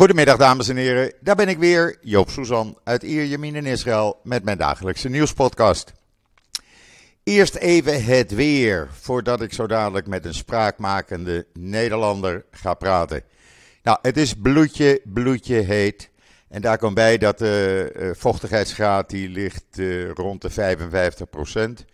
Goedemiddag 0.00 0.36
dames 0.36 0.68
en 0.68 0.76
heren, 0.76 1.12
daar 1.20 1.36
ben 1.36 1.48
ik 1.48 1.58
weer, 1.58 1.96
Joop 2.00 2.30
Suzan 2.30 2.78
uit 2.84 3.02
Ierjemien 3.02 3.54
in 3.54 3.66
Israël 3.66 4.20
met 4.22 4.44
mijn 4.44 4.58
dagelijkse 4.58 5.08
nieuwspodcast. 5.08 5.92
Eerst 7.22 7.54
even 7.54 8.04
het 8.04 8.34
weer, 8.34 8.88
voordat 9.00 9.42
ik 9.42 9.52
zo 9.52 9.66
dadelijk 9.66 10.06
met 10.06 10.24
een 10.24 10.34
spraakmakende 10.34 11.46
Nederlander 11.52 12.44
ga 12.50 12.74
praten. 12.74 13.22
Nou, 13.82 13.98
het 14.02 14.16
is 14.16 14.34
bloedje, 14.34 15.00
bloedje 15.04 15.54
heet. 15.54 16.10
En 16.48 16.60
daar 16.60 16.78
komt 16.78 16.94
bij 16.94 17.18
dat 17.18 17.38
de 17.38 17.92
uh, 17.96 18.10
vochtigheidsgraad 18.14 19.10
die 19.10 19.28
ligt 19.28 19.78
uh, 19.78 20.10
rond 20.10 20.42
de 20.42 20.76
55% 21.82 21.84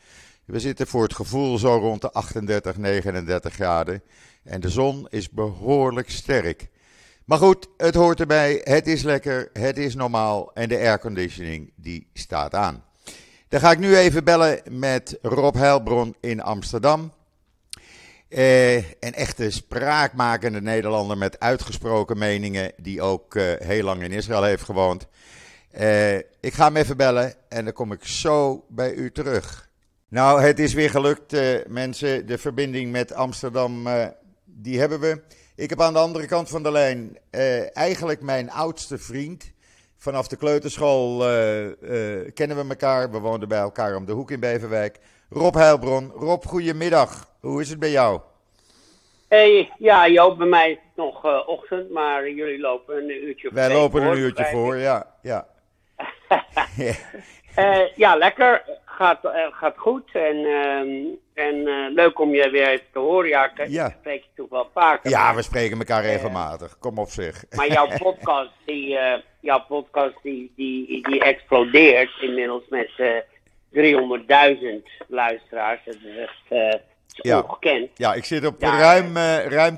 We 0.44 0.60
zitten 0.60 0.86
voor 0.86 1.02
het 1.02 1.14
gevoel 1.14 1.58
zo 1.58 1.76
rond 1.76 2.00
de 2.00 2.12
38, 2.12 2.76
39 2.76 3.54
graden. 3.54 4.02
En 4.44 4.60
de 4.60 4.70
zon 4.70 5.06
is 5.10 5.30
behoorlijk 5.30 6.10
sterk. 6.10 6.68
Maar 7.26 7.38
goed, 7.38 7.68
het 7.76 7.94
hoort 7.94 8.20
erbij. 8.20 8.60
Het 8.64 8.86
is 8.86 9.02
lekker, 9.02 9.50
het 9.52 9.78
is 9.78 9.94
normaal 9.94 10.52
en 10.54 10.68
de 10.68 10.78
airconditioning 10.78 11.72
die 11.76 12.08
staat 12.12 12.54
aan. 12.54 12.84
Dan 13.48 13.60
ga 13.60 13.70
ik 13.70 13.78
nu 13.78 13.96
even 13.96 14.24
bellen 14.24 14.60
met 14.70 15.18
Rob 15.22 15.54
Heilbron 15.54 16.16
in 16.20 16.42
Amsterdam. 16.42 17.12
Eh, 18.28 18.76
een 18.76 19.14
echte 19.14 19.50
spraakmakende 19.50 20.60
Nederlander 20.60 21.18
met 21.18 21.40
uitgesproken 21.40 22.18
meningen, 22.18 22.72
die 22.76 23.02
ook 23.02 23.34
uh, 23.34 23.52
heel 23.58 23.84
lang 23.84 24.02
in 24.02 24.12
Israël 24.12 24.42
heeft 24.42 24.62
gewoond. 24.62 25.06
Uh, 25.80 26.16
ik 26.16 26.54
ga 26.54 26.64
hem 26.64 26.76
even 26.76 26.96
bellen 26.96 27.34
en 27.48 27.64
dan 27.64 27.72
kom 27.72 27.92
ik 27.92 28.04
zo 28.04 28.64
bij 28.68 28.92
u 28.92 29.12
terug. 29.12 29.68
Nou, 30.08 30.42
het 30.42 30.58
is 30.58 30.74
weer 30.74 30.90
gelukt, 30.90 31.32
uh, 31.32 31.58
mensen. 31.66 32.26
De 32.26 32.38
verbinding 32.38 32.92
met 32.92 33.12
Amsterdam, 33.12 33.88
die 34.44 34.78
hebben 34.78 35.00
we. 35.00 35.22
Ik 35.56 35.70
heb 35.70 35.80
aan 35.80 35.92
de 35.92 35.98
andere 35.98 36.26
kant 36.26 36.48
van 36.48 36.62
de 36.62 36.70
lijn 36.70 37.18
eigenlijk 37.72 38.22
mijn 38.22 38.50
oudste 38.50 38.98
vriend. 38.98 39.52
Vanaf 39.96 40.28
de 40.28 40.36
kleuterschool 40.36 41.18
kennen 42.34 42.56
we 42.56 42.64
elkaar. 42.68 43.10
We 43.10 43.18
woonden 43.18 43.48
bij 43.48 43.58
elkaar 43.58 43.96
om 43.96 44.04
de 44.04 44.12
hoek 44.12 44.30
in 44.30 44.40
Beverwijk. 44.40 44.98
Rob 45.30 45.54
Heilbron. 45.54 46.12
Rob, 46.14 46.44
goedemiddag. 46.44 47.28
Hoe 47.40 47.60
is 47.60 47.68
het 47.68 47.78
bij 47.78 47.90
jou? 47.90 48.20
Hey, 49.28 49.72
ja, 49.78 50.08
Joop, 50.08 50.38
bij 50.38 50.46
mij 50.46 50.70
is 50.70 50.76
het 50.76 50.96
nog 50.96 51.46
ochtend, 51.46 51.90
maar 51.90 52.30
jullie 52.30 52.60
lopen 52.60 52.96
een 52.96 53.10
uurtje 53.10 53.48
voor. 53.48 53.56
Wij 53.56 53.72
lopen 53.72 54.02
een 54.02 54.18
uurtje 54.18 54.44
voor, 54.44 54.76
ja. 54.76 55.06
Ja, 55.22 55.46
ja 58.04 58.16
lekker. 58.16 58.64
Gaat, 58.96 59.24
uh, 59.24 59.32
gaat 59.50 59.76
goed. 59.76 60.10
En, 60.12 60.36
ehm, 60.36 60.88
en 61.34 61.62
leuk 61.94 62.20
om 62.20 62.34
je 62.34 62.50
weer 62.50 62.68
even 62.68 62.86
te 62.92 62.98
horen. 62.98 63.28
Ja, 63.28 63.50
ik 63.56 63.68
ja. 63.68 63.94
spreek 64.00 64.22
je 64.22 64.28
toch 64.34 64.48
wel 64.48 64.70
vaker. 64.74 65.10
Ja, 65.10 65.34
we 65.34 65.42
spreken 65.42 65.78
elkaar 65.78 66.02
regelmatig. 66.02 66.78
Kom 66.78 66.98
op 66.98 67.08
zich. 67.08 67.44
Maar 67.56 67.68
jouw 67.68 67.88
podcast, 68.02 68.52
die, 68.64 68.98
jouw 69.40 69.64
podcast 69.68 70.14
die, 70.22 70.52
die, 70.56 71.08
die 71.08 71.20
explodeert 71.20 72.10
inmiddels 72.20 72.62
met 72.68 72.90
300.000 73.72 75.06
luisteraars. 75.08 75.80
Dat 75.84 75.94
is 75.94 76.16
echt 76.16 76.82
ja. 77.22 77.40
ongekend. 77.40 77.90
Ja, 77.94 78.14
ik 78.14 78.24
zit 78.24 78.46
op 78.46 78.60
ja, 78.60 78.78
ruim, 78.78 79.16
uh, 79.16 79.46
ruim 79.46 79.76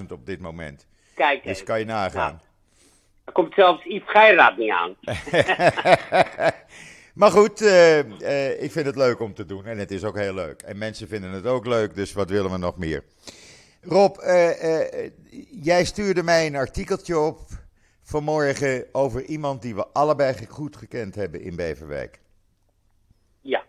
296.000 0.00 0.06
op 0.12 0.26
dit 0.26 0.40
moment. 0.40 0.86
Kijk 1.14 1.42
Dus 1.44 1.62
kan 1.62 1.78
je 1.78 1.84
nagaan. 1.84 2.32
Nou, 2.32 2.38
er 3.24 3.32
komt 3.32 3.54
zelfs 3.54 3.84
Yves 3.84 4.10
Geiraat 4.10 4.56
niet 4.56 4.70
aan. 4.70 4.96
maar 7.18 7.30
goed, 7.30 7.62
uh, 7.62 8.62
ik 8.62 8.70
vind 8.70 8.86
het 8.86 8.96
leuk 8.96 9.20
om 9.20 9.34
te 9.34 9.46
doen. 9.46 9.64
En 9.64 9.78
het 9.78 9.90
is 9.90 10.04
ook 10.04 10.16
heel 10.16 10.34
leuk. 10.34 10.62
En 10.62 10.78
mensen 10.78 11.08
vinden 11.08 11.30
het 11.30 11.46
ook 11.46 11.66
leuk, 11.66 11.94
dus 11.94 12.12
wat 12.12 12.30
willen 12.30 12.50
we 12.50 12.58
nog 12.58 12.78
meer? 12.78 13.04
Rob, 13.82 14.16
jij 15.62 15.84
stuurde 15.84 16.22
mij 16.22 16.46
een 16.46 16.56
artikeltje 16.56 17.18
op 17.18 17.38
vanmorgen 18.02 18.86
over 18.92 19.24
iemand 19.24 19.62
die 19.62 19.74
we 19.74 19.86
allebei 19.92 20.46
goed 20.48 20.76
gekend 20.76 21.14
hebben 21.14 21.40
in 21.40 21.56
Beverwijk. 21.56 22.20
Ja. 23.40 23.62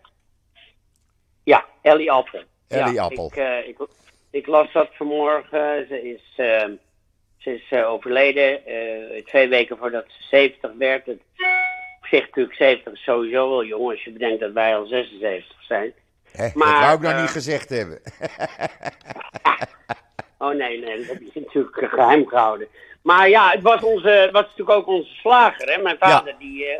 Ja, 1.44 1.64
Ellie 1.82 2.10
Appel. 2.10 2.42
Ellie 2.68 2.94
ja, 2.94 3.02
Appel. 3.02 3.26
Ik, 3.34 3.66
ik, 3.66 3.88
ik, 4.30 4.46
las 4.46 4.72
dat 4.72 4.88
vanmorgen. 4.92 5.86
Ze 5.88 6.10
is, 6.12 6.34
ze 7.38 7.54
is 7.54 7.72
overleden 7.72 8.60
twee 9.24 9.48
weken 9.48 9.76
voordat 9.76 10.04
ze 10.08 10.22
70 10.22 10.72
werd. 10.78 11.06
Het, 11.06 11.20
zich 12.10 12.26
natuurlijk 12.26 12.56
70 12.56 12.92
is 12.92 13.02
sowieso 13.02 13.48
wel 13.48 13.64
jong 13.64 13.90
als 13.90 14.04
je 14.04 14.12
bedenkt 14.12 14.40
dat 14.40 14.52
wij 14.52 14.76
al 14.76 14.86
76 14.86 15.62
zijn. 15.62 15.92
Maar, 16.54 16.72
dat 16.72 16.80
wou 16.80 16.94
ik 16.94 17.00
nou 17.00 17.20
niet 17.20 17.30
gezegd 17.30 17.68
hebben. 17.68 17.98
oh 20.38 20.54
nee, 20.54 20.80
nee, 20.80 20.96
dat 20.96 21.06
heb 21.06 21.22
je 21.32 21.40
natuurlijk 21.40 21.76
geheim 21.76 22.26
gehouden. 22.26 22.68
Maar 23.02 23.28
ja, 23.28 23.50
het 23.50 23.62
was, 23.62 23.82
onze, 23.82 24.28
was 24.32 24.42
natuurlijk 24.42 24.78
ook 24.78 24.86
onze 24.86 25.14
slager. 25.14 25.72
Hè? 25.72 25.82
Mijn 25.82 25.98
vader 25.98 26.34
die 26.38 26.64
uh, 26.64 26.76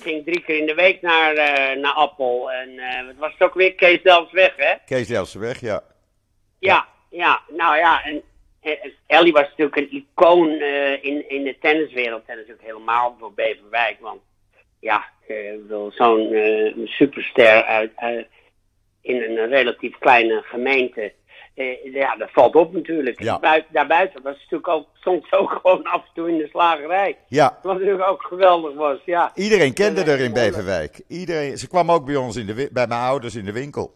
ging 0.00 0.24
drie 0.24 0.40
keer 0.40 0.58
in 0.58 0.66
de 0.66 0.74
week 0.74 1.02
naar, 1.02 1.34
uh, 1.34 1.82
naar 1.82 1.92
Appel. 1.92 2.52
En 2.52 2.78
het 3.06 3.16
was 3.16 3.32
ook 3.38 3.54
weer 3.54 3.74
Kees 3.74 4.02
Delsweg, 4.02 4.52
hè? 4.56 4.74
Kees 4.86 5.06
Delsweg, 5.06 5.60
ja. 5.60 5.82
Ja, 6.58 6.86
ja. 7.10 7.40
Nou 7.48 7.76
ja, 7.76 8.04
en, 8.04 8.22
en 8.60 8.92
Ellie 9.06 9.32
was 9.32 9.48
natuurlijk 9.48 9.76
een 9.76 9.92
icoon 9.92 10.50
in, 11.00 11.28
in 11.28 11.42
de 11.42 11.56
tenniswereld. 11.60 12.22
En 12.26 12.36
natuurlijk 12.36 12.66
helemaal 12.66 13.16
voor 13.18 13.32
Beverwijk. 13.32 13.96
Want 14.00 14.20
ja, 14.86 15.04
ik 15.26 15.60
wil 15.68 15.90
zo'n 15.94 16.32
superster 16.84 17.64
uit, 17.64 17.92
in 19.00 19.22
een 19.22 19.48
relatief 19.48 19.98
kleine 19.98 20.42
gemeente 20.42 21.12
eh, 21.56 21.92
ja, 21.92 22.16
dat 22.16 22.30
valt 22.32 22.54
op 22.54 22.72
natuurlijk. 22.72 23.22
Ja. 23.22 23.38
Buiten, 23.38 23.72
daarbuiten 23.72 24.22
was 24.22 24.34
natuurlijk 24.34 24.68
ook, 24.68 24.88
soms 24.94 25.32
ook 25.32 25.50
gewoon 25.62 25.82
af 25.84 26.02
en 26.02 26.10
toe 26.14 26.28
in 26.28 26.38
de 26.38 26.48
slagerij. 26.48 27.16
Ja. 27.28 27.58
Wat 27.62 27.74
natuurlijk 27.74 28.08
ook 28.08 28.22
geweldig 28.22 28.74
was, 28.74 28.98
ja. 29.04 29.30
Iedereen 29.34 29.72
kende 29.74 30.04
haar 30.04 30.18
in 30.18 30.32
Beverwijk. 30.32 31.00
Iedereen, 31.08 31.58
ze 31.58 31.68
kwam 31.68 31.90
ook 31.90 32.04
bij 32.04 32.16
ons 32.16 32.36
in 32.36 32.46
de, 32.46 32.68
bij 32.72 32.86
mijn 32.86 33.00
ouders 33.00 33.34
in 33.34 33.44
de 33.44 33.52
winkel. 33.52 33.94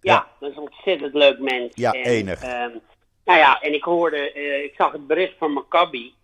Ja, 0.00 0.12
ja. 0.12 0.26
dat 0.40 0.50
is 0.50 0.56
een 0.56 0.62
ontzettend 0.62 1.14
leuk 1.14 1.38
mens. 1.38 1.72
Ja, 1.74 1.92
enig. 1.92 2.42
Um, 2.42 2.80
nou 3.24 3.38
ja, 3.38 3.60
en 3.60 3.74
ik 3.74 3.84
hoorde, 3.84 4.34
uh, 4.34 4.64
ik 4.64 4.74
zag 4.76 4.92
het 4.92 5.06
bericht 5.06 5.34
van 5.38 5.52
Maccabi. 5.52 6.14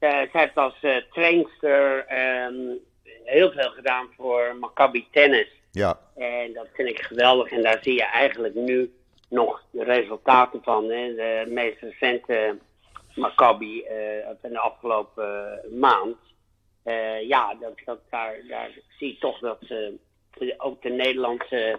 Uh, 0.00 0.10
zij 0.10 0.28
heeft 0.32 0.56
als 0.56 0.74
uh, 0.82 0.96
trainster 1.12 2.06
um, 2.48 2.78
heel 3.24 3.50
veel 3.50 3.70
gedaan 3.70 4.08
voor 4.16 4.56
Maccabi 4.60 5.06
Tennis. 5.10 5.48
Ja. 5.70 5.98
En 6.16 6.52
dat 6.52 6.66
vind 6.72 6.88
ik 6.88 7.00
geweldig. 7.00 7.50
En 7.50 7.62
daar 7.62 7.78
zie 7.82 7.94
je 7.94 8.04
eigenlijk 8.04 8.54
nu 8.54 8.92
nog 9.28 9.62
de 9.70 9.84
resultaten 9.84 10.62
van. 10.62 10.90
Hè. 10.90 11.14
De 11.14 11.44
meest 11.48 11.80
recente 11.80 12.58
Maccabi 13.14 13.84
uh, 13.84 14.26
van 14.40 14.50
de 14.50 14.58
afgelopen 14.58 15.60
uh, 15.64 15.80
maand. 15.80 16.16
Uh, 16.84 17.28
ja, 17.28 17.54
dat, 17.60 17.72
dat, 17.84 17.98
daar, 18.10 18.36
daar 18.48 18.70
zie 18.98 19.08
je 19.08 19.18
toch 19.18 19.38
dat 19.38 19.58
ook 20.56 20.82
de 20.82 20.90
Nederlandse 20.90 21.78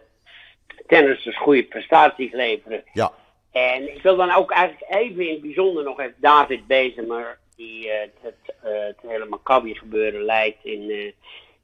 tennissers 0.87 1.37
goede 1.37 1.63
prestaties 1.63 2.31
leveren. 2.31 2.83
Ja. 2.93 3.11
En 3.51 3.95
ik 3.95 4.01
wil 4.01 4.15
dan 4.15 4.31
ook 4.31 4.51
eigenlijk 4.51 4.91
even 4.91 5.27
in 5.27 5.33
het 5.33 5.41
bijzonder 5.41 5.83
nog 5.83 5.99
even 5.99 6.15
David 6.17 6.67
Bezemer, 6.67 7.39
die 7.55 7.89
het, 7.89 8.35
het 8.59 8.97
hele 9.07 9.25
Maccabi 9.25 9.75
gebeuren 9.75 10.21
leidt 10.21 10.63
in, 10.63 11.13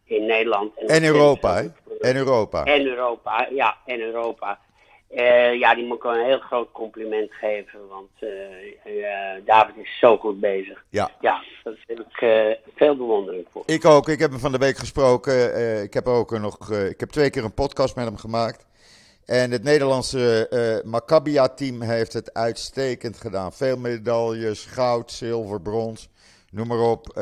in 0.03 0.25
Nederland. 0.25 0.77
En, 0.77 0.87
en 0.87 1.03
Europa, 1.03 1.53
hè? 1.53 1.67
En 1.99 2.15
Europa. 2.15 2.65
En 2.65 2.85
Europa, 2.85 3.47
ja, 3.51 3.77
en 3.85 3.99
Europa. 3.99 4.59
Uh, 5.15 5.53
ja, 5.53 5.75
die 5.75 5.85
moet 5.85 5.97
ik 5.97 6.03
wel 6.03 6.13
een 6.13 6.25
heel 6.25 6.39
groot 6.39 6.71
compliment 6.71 7.33
geven, 7.33 7.87
want 7.89 8.09
uh, 8.19 8.29
uh, 8.85 9.45
David 9.45 9.75
is 9.77 9.97
zo 9.99 10.17
goed 10.17 10.39
bezig. 10.39 10.85
Ja, 10.89 11.11
ja 11.19 11.43
daar 11.63 11.73
heb 11.87 11.99
ik 11.99 12.57
veel 12.75 12.95
bewondering 12.95 13.45
voor. 13.51 13.63
Ik 13.65 13.85
ook, 13.85 14.09
ik 14.09 14.19
heb 14.19 14.31
hem 14.31 14.39
van 14.39 14.51
de 14.51 14.57
week 14.57 14.77
gesproken. 14.77 15.83
ik 15.83 15.93
heb 15.93 16.07
ook 16.07 16.39
nog, 16.39 16.71
ik 16.71 16.99
heb 16.99 17.09
twee 17.09 17.29
keer 17.29 17.43
een 17.43 17.53
podcast 17.53 17.95
met 17.95 18.05
hem 18.05 18.17
gemaakt. 18.17 18.65
En 19.25 19.51
het 19.51 19.63
Nederlandse 19.63 20.81
Maccabia-team 20.85 21.81
heeft 21.81 22.13
het 22.13 22.33
uitstekend 22.33 23.17
gedaan. 23.17 23.53
Veel 23.53 23.77
medailles, 23.77 24.65
goud, 24.65 25.11
zilver, 25.11 25.61
brons, 25.61 26.09
noem 26.51 26.67
maar 26.67 26.79
op. 26.79 27.19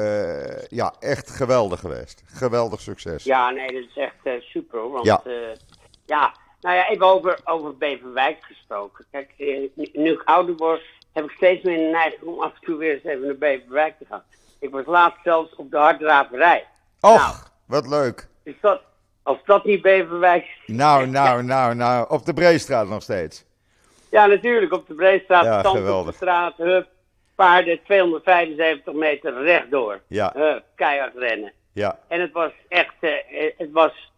ja, 0.70 0.94
echt 1.00 1.30
geweldig 1.30 1.80
geweest. 1.80 2.24
Geweldig 2.26 2.82
succes. 2.82 3.24
Ja, 3.24 3.50
nee, 3.50 3.72
dat 3.72 3.84
is 3.90 3.98
echt 3.98 4.44
super, 4.44 4.90
want 4.90 5.06
ja. 5.06 5.22
ja 6.06 6.34
nou 6.62 6.76
ja, 6.76 6.90
even 6.90 7.06
over, 7.06 7.40
over 7.44 7.78
Beverwijk 7.78 8.44
gesproken. 8.44 9.06
Kijk, 9.12 9.34
eh, 9.38 9.70
nu 9.94 10.12
ik 10.12 10.22
ouder 10.24 10.56
word, 10.56 10.82
heb 11.14 11.24
ik 11.24 11.32
steeds 11.32 11.64
meer 11.64 11.78
de 11.78 11.92
neiging 11.92 12.24
om 12.24 12.42
af 12.42 12.54
en 12.54 12.62
toe 12.62 12.78
weer 12.78 12.94
eens 12.94 13.04
even 13.04 13.26
naar 13.26 13.38
Beverwijk 13.38 13.98
te 13.98 14.06
gaan. 14.06 14.24
Ik 14.60 14.72
was 14.72 14.86
laatst 14.86 15.24
zelfs 15.24 15.56
op 15.56 15.72
de 15.72 15.78
harddraverij. 15.78 16.68
Och, 17.00 17.18
nou, 17.18 17.36
wat 17.66 17.88
leuk. 17.88 18.28
Is 18.44 18.56
dat, 18.62 18.82
als 19.24 19.38
dat 19.46 19.66
niet 19.66 19.82
Beverwijk 19.82 20.44
is... 20.44 20.76
Nou, 20.76 21.08
nou, 21.08 21.44
nou, 21.44 21.76
nou, 21.76 22.06
op 22.10 22.26
de 22.26 22.34
Breestraat 22.34 22.88
nog 22.88 23.02
steeds. 23.02 23.46
Ja, 24.12 24.26
natuurlijk, 24.26 24.74
op 24.74 24.88
de 24.88 24.94
Breestraat, 24.94 25.44
ja, 25.44 25.62
de 25.62 26.12
straat, 26.14 26.58
hup, 26.58 26.88
paarden 27.36 27.84
275 27.84 28.94
meter 28.94 29.42
rechtdoor. 29.42 30.02
Ja. 30.08 30.32
Hup, 30.36 30.64
keihard 30.76 31.16
rennen. 31.16 31.54
Ja. 31.74 32.00
En 32.08 32.22
het 32.22 32.32
was 32.32 32.52
echt, 32.68 32.96
uh, 33.02 33.12
het 33.58 33.72
was 33.72 34.12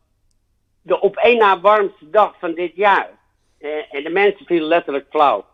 de 0.81 0.99
op 0.99 1.15
één 1.15 1.37
na 1.37 1.59
warmste 1.59 2.09
dag 2.09 2.35
van 2.39 2.53
dit 2.53 2.75
jaar. 2.75 3.09
Eh, 3.57 3.95
en 3.95 4.03
de 4.03 4.09
mensen 4.09 4.45
vielen 4.45 4.67
letterlijk 4.67 5.05
flauw. 5.09 5.45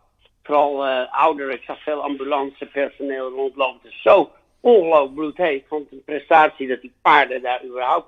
vooral 0.42 0.86
uh, 0.86 1.00
ouderen. 1.10 1.54
Ik 1.54 1.62
zag 1.62 1.82
veel 1.82 2.02
ambulancepersoneel 2.02 3.30
rondlopen. 3.30 3.80
Het 3.82 3.92
is 3.92 4.02
zo 4.02 4.30
ongelooflijk 4.60 5.14
bloedheet. 5.14 5.60
Ik 5.60 5.66
vond 5.68 5.84
het 5.84 5.92
een 5.92 6.04
prestatie 6.04 6.68
dat 6.68 6.80
die 6.80 6.94
paarden 7.02 7.42
daar 7.42 7.64
überhaupt 7.64 8.06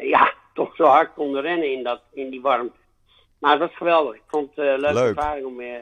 ja, 0.00 0.32
toch 0.54 0.74
zo 0.76 0.84
hard 0.84 1.14
konden 1.14 1.42
rennen 1.42 1.72
in, 1.72 1.82
dat, 1.82 2.00
in 2.12 2.30
die 2.30 2.40
warmte. 2.40 2.76
Maar 3.38 3.58
dat 3.58 3.68
was 3.68 3.76
geweldig. 3.76 4.14
Ik 4.14 4.22
vond 4.26 4.48
het 4.54 4.58
een 4.66 4.80
leuke 4.80 4.94
Leuk. 4.94 5.16
ervaring 5.16 5.46
om 5.46 5.56
weer... 5.56 5.80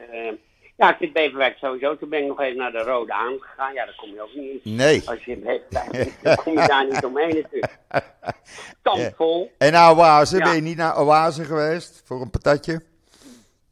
Ja, 0.77 0.89
ik 0.91 0.97
vind 0.97 1.13
Beverwijk 1.13 1.57
sowieso. 1.57 1.97
Toen 1.97 2.09
ben 2.09 2.19
ik 2.21 2.27
nog 2.27 2.39
even 2.39 2.57
naar 2.57 2.71
de 2.71 2.77
Rode 2.83 3.13
Aan 3.13 3.35
gegaan. 3.39 3.73
Ja, 3.73 3.85
daar 3.85 3.95
kom 3.97 4.09
je 4.13 4.21
ook 4.21 4.33
niet 4.35 4.61
in. 4.65 4.75
Nee. 4.75 5.01
Als 5.09 5.23
je 5.25 5.31
in 5.31 5.39
Beverwijk 5.39 5.91
bent, 5.91 6.23
dan 6.23 6.35
kom 6.43 6.53
je 6.59 6.67
daar 6.67 6.85
niet 6.85 7.03
omheen 7.05 7.35
natuurlijk. 7.41 7.77
Tampvol. 8.83 9.51
En 9.57 9.71
naar 9.71 9.97
Oase, 9.97 10.37
Ja. 10.37 10.43
ben 10.43 10.55
je 10.55 10.61
niet 10.61 10.77
naar 10.77 10.97
Oase 10.99 11.43
geweest 11.43 12.01
voor 12.05 12.21
een 12.21 12.29
patatje? 12.29 12.81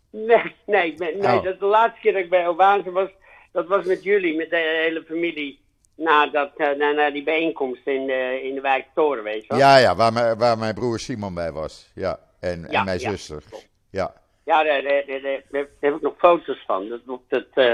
Nee, 0.10 0.56
nee, 0.66 0.94
nee, 0.98 1.16
nee 1.16 1.38
Oh. 1.38 1.44
dat 1.44 1.60
de 1.60 1.66
laatste 1.66 2.00
keer 2.02 2.14
dat 2.14 2.22
ik 2.24 2.30
bij 2.30 2.48
Oase 2.48 2.92
was, 2.92 3.10
dat 3.52 3.68
was 3.68 3.86
met 3.86 4.04
jullie, 4.04 4.36
met 4.36 4.50
de 4.50 4.82
hele 4.84 5.04
familie. 5.08 5.61
Na, 6.04 6.28
dat, 6.28 6.52
eh, 6.58 6.70
na, 6.78 6.92
na 6.92 7.12
die 7.12 7.24
bijeenkomst 7.24 7.88
in 7.88 8.06
de, 8.08 8.40
in 8.44 8.56
de 8.56 8.62
wijk 8.62 8.88
Toren, 8.94 9.24
weet 9.24 9.42
je 9.42 9.48
wel. 9.48 9.58
Ja, 9.58 9.78
ja, 9.78 9.96
waar 9.96 10.14
mijn, 10.14 10.38
waar 10.38 10.58
mijn 10.58 10.74
broer 10.74 11.00
Simon 11.00 11.34
bij 11.34 11.52
was. 11.52 11.92
Ja, 11.96 12.20
en, 12.40 12.66
en 12.70 12.86
mijn 12.86 13.00
ja, 13.00 13.10
zuster. 13.10 13.44
klopt. 13.50 13.68
Ja. 13.90 14.14
Ja, 14.46 14.64
daar, 14.64 14.82
daar, 14.82 15.04
daar, 15.08 15.42
daar- 15.50 15.68
heb 15.80 15.96
ik 15.96 16.02
nog 16.02 16.14
foto's 16.18 16.64
van. 16.68 16.90
Dat 16.90 17.00
op 17.08 17.24
het 17.28 17.48
eh, 17.54 17.74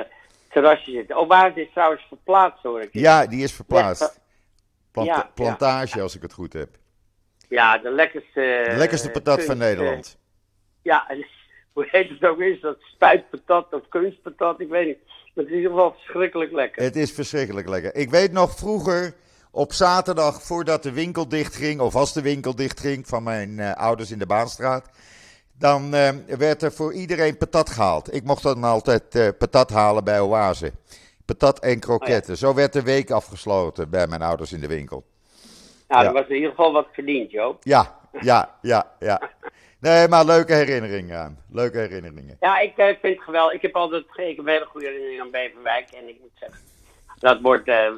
terrasje 0.50 0.92
zitten. 0.92 1.16
Oase 1.16 1.62
is 1.62 1.72
trouwens 1.74 2.06
verplaatst, 2.08 2.64
hoor 2.64 2.82
ik. 2.82 2.90
ja, 2.92 3.26
die 3.28 3.44
is 3.44 3.54
verplaatst. 3.54 4.20
Ja, 4.92 5.32
plantage, 5.34 6.02
als 6.02 6.16
ik 6.16 6.22
het 6.22 6.34
goed 6.34 6.54
heb. 6.54 6.70
Ja, 7.50 7.78
de 7.78 7.90
lekkerste... 7.90 8.64
De 8.70 8.76
lekkerste 8.78 9.12
patat 9.12 9.44
van 9.44 9.46
kunst, 9.46 9.62
eh, 9.62 9.68
Nederland. 9.68 10.18
Ja, 10.82 11.10
en 11.10 11.26
hoe 11.74 11.88
heet 11.90 12.10
het 12.10 12.26
ook 12.26 12.40
eens? 12.40 12.62
Dat 12.62 12.78
spuitpatat 12.80 13.74
of 13.74 13.88
kunstpatat, 13.90 14.60
ik 14.60 14.70
weet 14.70 14.86
niet. 14.86 14.98
Maar 15.38 15.46
het 15.46 15.56
is 15.56 15.62
in 15.62 15.64
ieder 15.64 15.78
geval 15.78 16.00
verschrikkelijk 16.00 16.52
lekker. 16.52 16.84
Het 16.84 16.96
is 16.96 17.12
verschrikkelijk 17.12 17.70
lekker. 17.70 17.96
Ik 17.96 18.10
weet 18.10 18.32
nog 18.32 18.56
vroeger 18.56 19.14
op 19.52 19.74
zaterdag 19.74 20.42
voordat 20.42 20.84
de 20.84 20.94
winkel 20.94 21.28
dichtging, 21.28 21.80
of 21.80 21.96
als 21.96 22.14
de 22.14 22.22
winkel 22.22 22.56
dichtging 22.56 23.08
van 23.08 23.24
mijn 23.24 23.60
eh, 23.60 23.74
ouders 23.74 24.12
in 24.12 24.20
de 24.20 24.26
Baanstraat, 24.26 24.90
dan 25.60 25.94
eh, 25.94 26.10
werd 26.38 26.62
er 26.62 26.72
voor 26.72 26.94
iedereen 26.94 27.38
patat 27.38 27.70
gehaald. 27.70 28.14
Ik 28.14 28.24
mocht 28.24 28.44
dan 28.44 28.64
altijd 28.64 29.16
eh, 29.16 29.28
patat 29.38 29.70
halen 29.70 30.04
bij 30.04 30.20
Oase. 30.20 30.72
Patat 31.26 31.60
en 31.60 31.80
kroketten. 31.80 32.38
Zo 32.38 32.54
werd 32.54 32.74
de 32.74 32.84
week 32.84 33.12
afgesloten 33.12 33.90
bij 33.90 34.08
mijn 34.08 34.22
ouders 34.22 34.54
in 34.54 34.62
de 34.62 34.68
winkel. 34.68 35.04
nou, 35.88 36.04
ja. 36.04 36.08
er 36.08 36.14
was 36.14 36.28
in 36.28 36.36
ieder 36.36 36.50
geval 36.50 36.72
wat 36.72 36.88
verdiend, 36.92 37.32
Joop. 37.32 37.58
Ja, 37.64 38.00
ja, 38.20 38.58
ja, 38.62 38.92
ja. 39.00 39.27
Nee, 39.80 40.08
maar 40.08 40.26
leuke 40.26 40.54
herinneringen 40.54 41.20
aan. 41.20 41.38
Leuke 41.52 41.78
herinneringen. 41.78 42.38
Ja, 42.40 42.60
ik 42.60 42.78
eh, 42.78 42.86
vind 42.86 43.16
het 43.16 43.24
geweldig. 43.24 43.54
Ik 43.54 43.62
heb 43.62 43.76
altijd 43.76 44.04
ik 44.16 44.36
heb 44.36 44.46
hele 44.46 44.66
goede 44.66 44.86
herinneringen 44.86 45.24
aan 45.24 45.32
Beverwijk. 45.32 45.92
En 45.92 46.08
ik 46.08 46.18
moet 46.22 46.32
zeggen, 46.40 46.60
dat 47.20 47.42
wordt 47.42 47.68
eh, 47.68 47.92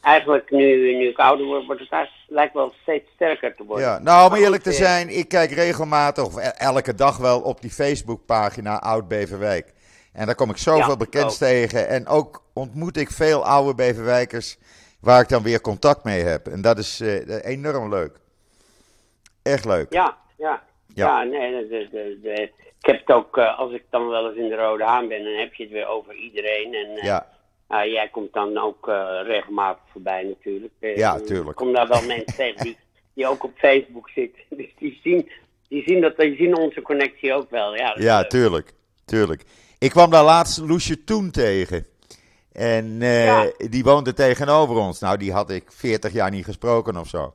eigenlijk 0.00 0.50
nu, 0.50 0.96
nu 0.96 1.08
ik 1.08 1.18
ouder 1.18 1.46
word, 1.46 1.66
wordt 1.66 1.80
het 1.80 1.90
eigenlijk, 1.90 2.24
lijkt 2.30 2.54
wel 2.54 2.74
steeds 2.82 3.10
sterker 3.14 3.54
te 3.54 3.64
worden. 3.64 3.86
Ja, 3.86 3.98
nou, 3.98 4.30
om 4.30 4.36
eerlijk 4.36 4.62
te 4.62 4.72
zijn, 4.72 5.08
ik 5.08 5.28
kijk 5.28 5.50
regelmatig, 5.50 6.24
of 6.24 6.36
e- 6.36 6.40
elke 6.40 6.94
dag 6.94 7.16
wel, 7.16 7.40
op 7.40 7.60
die 7.60 7.70
Facebookpagina 7.70 8.80
Oud 8.80 9.08
Beverwijk. 9.08 9.72
En 10.12 10.26
daar 10.26 10.34
kom 10.34 10.50
ik 10.50 10.56
zoveel 10.56 10.88
Ja, 10.88 10.96
bekends 10.96 11.34
ook. 11.34 11.48
tegen. 11.48 11.88
En 11.88 12.06
ook 12.06 12.42
ontmoet 12.52 12.96
ik 12.96 13.10
veel 13.10 13.44
oude 13.44 13.74
Beverwijkers 13.74 14.58
waar 15.00 15.20
ik 15.20 15.28
dan 15.28 15.42
weer 15.42 15.60
contact 15.60 16.04
mee 16.04 16.22
heb. 16.22 16.46
En 16.46 16.60
dat 16.60 16.78
is 16.78 17.00
eh, 17.00 17.44
enorm 17.44 17.88
leuk. 17.88 18.16
Echt 19.42 19.64
leuk. 19.64 19.92
Ja, 19.92 20.16
ja. 20.36 20.62
Ja. 20.94 21.06
Ja, 21.22 21.22
nee, 21.22 21.68
de, 21.68 21.88
de, 22.22 22.40
ik 22.80 22.90
heb 22.90 22.98
het 23.06 23.16
ook, 23.16 23.36
eh, 23.38 23.58
als 23.58 23.72
ik 23.72 23.82
dan 23.90 24.08
wel 24.08 24.28
eens 24.28 24.38
in 24.38 24.48
de 24.48 24.54
Rode 24.56 24.84
Haan 24.84 25.08
ben, 25.08 25.24
dan 25.24 25.32
heb 25.32 25.54
je 25.54 25.62
het 25.62 25.72
weer 25.72 25.86
over 25.86 26.14
iedereen. 26.14 26.74
En 26.74 26.96
eh, 26.96 27.02
Ja, 27.04 27.26
jij 27.86 28.08
komt 28.08 28.32
dan 28.32 28.58
ook 28.58 28.88
eh, 28.88 29.20
regelmatig 29.22 29.82
voorbij 29.92 30.22
natuurlijk. 30.22 30.72
Ja, 30.80 31.16
Ik 31.16 31.26
tuurlijk. 31.26 31.56
kom 31.56 31.72
daar 31.72 31.88
wel 31.88 32.02
mensen 32.06 32.36
tegen 32.36 32.64
die, 32.64 32.76
die 33.14 33.26
ook 33.26 33.44
op 33.44 33.52
Facebook 33.56 34.08
zitten. 34.10 34.42
Dus 34.58 34.74
die 34.78 35.00
zien, 35.02 35.30
die, 35.68 35.82
zien 35.86 36.00
dat, 36.00 36.16
die 36.16 36.36
zien 36.36 36.56
onze 36.56 36.82
connectie 36.82 37.32
ook 37.34 37.50
wel. 37.50 37.76
Ja, 37.76 37.94
ja 37.98 38.18
leuk. 38.20 38.28
tuurlijk, 38.30 38.72
tuurlijk. 39.04 39.42
Ik 39.78 39.90
kwam 39.90 40.10
daar 40.10 40.24
laatst 40.24 40.58
Loesje 40.58 41.04
Toen 41.04 41.30
tegen. 41.30 41.86
En 42.52 42.98
Ja. 43.00 43.50
die 43.56 43.84
woonde 43.84 44.12
tegenover 44.12 44.76
ons. 44.76 45.00
Nou, 45.00 45.16
die 45.16 45.32
had 45.32 45.50
ik 45.50 45.72
40 45.72 46.12
jaar 46.12 46.30
niet 46.30 46.44
gesproken 46.44 46.96
of 46.96 47.08
zo. 47.08 47.34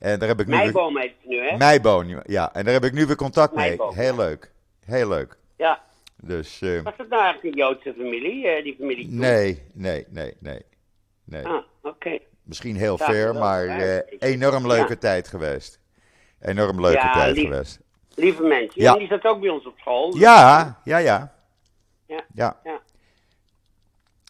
En 0.00 0.18
daar 0.18 0.28
heb 0.28 0.40
ik 0.40 0.46
nu 0.46 0.52
weer- 0.52 0.62
Meiboom 0.62 0.98
heet 0.98 1.12
het 1.20 1.28
nu, 1.30 1.48
hè? 1.48 1.56
Meiboom, 1.56 2.22
ja. 2.26 2.52
En 2.54 2.64
daar 2.64 2.74
heb 2.74 2.84
ik 2.84 2.92
nu 2.92 3.06
weer 3.06 3.16
contact 3.16 3.54
mee. 3.54 3.76
Heel 3.78 3.94
ja. 4.04 4.14
leuk. 4.16 4.52
Heel 4.84 5.08
leuk. 5.08 5.36
Ja. 5.56 5.80
Dus 6.22 6.60
eh, 6.60 6.82
Was 6.82 6.96
dat 6.96 7.08
nou 7.08 7.22
eigenlijk 7.22 7.54
een 7.54 7.60
Joodse 7.60 7.94
familie, 7.96 8.48
eh, 8.48 8.62
die 8.64 8.74
familie 8.78 9.08
Toen? 9.08 9.18
nee, 9.18 9.62
nee, 9.74 10.04
nee, 10.08 10.34
nee. 10.38 10.62
nee. 11.24 11.46
Ah, 11.46 11.62
oké. 11.82 12.18
Misschien 12.42 12.76
heel 12.76 12.98
ver, 12.98 13.34
maar 13.34 13.66
eh, 13.66 13.98
enorm 14.18 14.66
leuke 14.66 14.92
ja. 14.92 14.96
tijd 14.98 15.28
geweest. 15.28 15.78
Enorm 16.40 16.80
leuke 16.80 16.96
Ja, 16.98 17.12
tijd 17.12 17.36
lief. 17.36 17.48
geweest. 17.48 17.78
Lieve 18.14 18.42
mensen. 18.42 18.82
Ja. 18.82 18.94
Die 18.96 19.06
zat 19.08 19.24
ook 19.24 19.40
bij 19.40 19.50
ons 19.50 19.66
op 19.66 19.78
school. 19.78 20.16
Ja, 20.16 20.80
ja, 20.84 20.98
ja. 20.98 21.34
Ja, 22.06 22.24
Ja. 22.34 22.56
ja. 22.64 22.80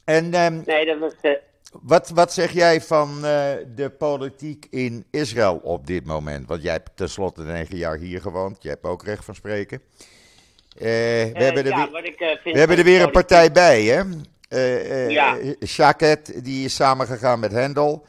En 0.04 0.34
ehm, 0.34 0.62
Nee, 0.66 0.86
dat 0.86 0.98
was... 0.98 1.12
wat, 1.70 2.08
wat 2.08 2.32
zeg 2.32 2.52
jij 2.52 2.80
van 2.80 3.24
eh, 3.24 3.52
de 3.74 3.92
politiek 3.98 4.66
in 4.70 5.04
Israël 5.10 5.56
op 5.56 5.86
dit 5.86 6.04
moment? 6.04 6.48
Want 6.48 6.62
jij 6.62 6.72
hebt 6.72 6.96
tenslotte 6.96 7.42
negen 7.42 7.76
jaar 7.76 7.98
hier 7.98 8.20
gewoond. 8.20 8.62
Je 8.62 8.68
hebt 8.68 8.84
ook 8.84 9.04
recht 9.04 9.24
van 9.24 9.34
spreken. 9.34 9.82
Eh, 10.74 10.86
we, 10.86 11.30
eh, 11.34 11.42
hebben 11.42 11.64
er 11.64 11.70
ja, 11.70 11.90
weer, 11.90 12.04
ik, 12.04 12.40
we 12.44 12.58
hebben 12.58 12.78
er 12.78 12.84
weer 12.84 13.02
een 13.02 13.10
partij 13.10 13.52
bij, 13.52 13.84
hè? 13.84 14.02
Ja. 15.08 15.38
Shaket, 15.66 16.44
die 16.44 16.64
is 16.64 16.74
samengegaan 16.74 17.40
met 17.40 17.52
Hendel. 17.52 18.06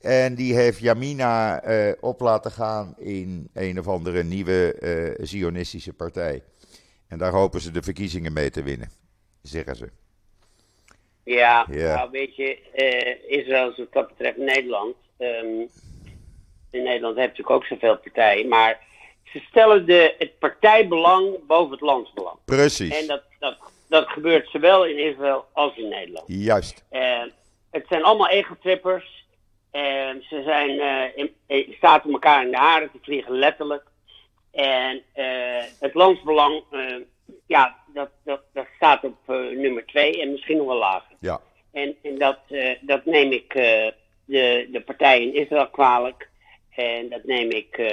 En 0.00 0.34
die 0.34 0.54
heeft 0.54 0.78
Yamina 0.78 1.62
eh, 1.62 1.92
op 2.00 2.20
laten 2.20 2.50
gaan 2.50 2.94
in 2.98 3.48
een 3.52 3.78
of 3.78 3.88
andere 3.88 4.24
nieuwe 4.24 5.16
Zionistische 5.20 5.92
partij. 5.92 6.42
En 7.08 7.18
daar 7.18 7.32
hopen 7.32 7.60
ze 7.60 7.70
de 7.70 7.82
verkiezingen 7.82 8.32
mee 8.32 8.50
te 8.50 8.62
winnen, 8.62 8.90
zeggen 9.42 9.76
ze. 9.76 9.90
Ja, 11.24 11.66
Ja. 11.70 11.94
nou 11.94 12.10
weet 12.10 12.36
je, 12.36 12.58
eh, 12.72 13.38
Israël 13.38 13.70
is 13.70 13.76
wat 13.76 13.92
dat 13.92 14.08
betreft 14.08 14.36
Nederland. 14.36 14.94
Ehm, 15.18 15.60
in 16.70 16.82
Nederland 16.82 17.16
heb 17.16 17.36
je 17.36 17.42
natuurlijk 17.42 17.50
ook 17.50 17.64
zoveel 17.64 17.98
partijen, 17.98 18.48
maar 18.48 18.80
ze 19.24 19.38
stellen 19.38 19.86
de, 19.86 20.14
het 20.18 20.38
partijbelang 20.38 21.46
boven 21.46 21.70
het 21.72 21.80
landsbelang. 21.80 22.36
Precies, 22.44 23.00
En 23.00 23.06
dat, 23.06 23.22
dat, 23.38 23.56
dat 23.88 24.08
gebeurt 24.08 24.48
zowel 24.50 24.86
in 24.86 24.98
Israël 24.98 25.44
als 25.52 25.76
in 25.76 25.88
Nederland. 25.88 26.24
juist. 26.28 26.84
Het 27.70 27.84
zijn 27.88 28.02
allemaal 28.02 28.28
egotrippers. 28.28 29.22
En 29.70 30.24
ze 30.28 30.42
zijn, 30.44 30.80
eh, 30.80 31.16
in, 31.16 31.34
in, 31.46 31.74
staat 31.76 32.04
elkaar 32.04 32.44
in 32.44 32.50
de 32.50 32.56
haren 32.56 32.90
te 32.90 32.98
vliegen, 33.02 33.38
letterlijk. 33.38 33.82
En 34.52 35.02
eh, 35.12 35.62
het 35.80 35.94
landsbelang, 35.94 36.62
ja, 37.46 37.76
dat, 37.86 38.10
dat, 38.22 38.42
dat 38.52 38.66
staat 38.76 39.04
op 39.04 39.16
eh, 39.26 39.36
nummer 39.36 39.86
twee 39.86 40.22
en 40.22 40.30
misschien 40.30 40.56
nog 40.56 40.66
wel 40.66 40.76
lager. 40.76 41.16
Ja, 41.20 41.40
En, 41.72 41.96
en 42.02 42.18
dat, 42.18 42.38
eh, 42.48 42.70
dat 42.80 43.04
neem 43.04 43.32
ik 43.32 43.54
eh, 43.54 43.90
de, 44.24 44.68
de 44.72 44.82
partij 44.84 45.22
in 45.22 45.34
Israël 45.34 45.68
kwalijk. 45.70 46.30
En 46.70 47.08
dat 47.08 47.24
neem 47.24 47.50
ik 47.50 47.92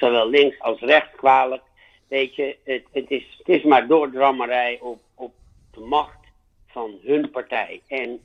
zowel 0.00 0.28
links 0.28 0.60
als 0.60 0.80
rechts 0.80 1.16
kwalijk. 1.16 1.62
Weet 2.08 2.34
je, 2.34 2.56
het, 2.64 2.84
het, 2.92 3.10
is, 3.10 3.34
het 3.38 3.48
is 3.48 3.62
maar 3.62 3.86
doordrammerij 3.86 4.78
op, 4.80 5.00
op 5.14 5.34
de 5.70 5.80
macht 5.80 6.18
van 6.66 6.98
hun 7.02 7.30
partij. 7.30 7.82
En 7.86 8.20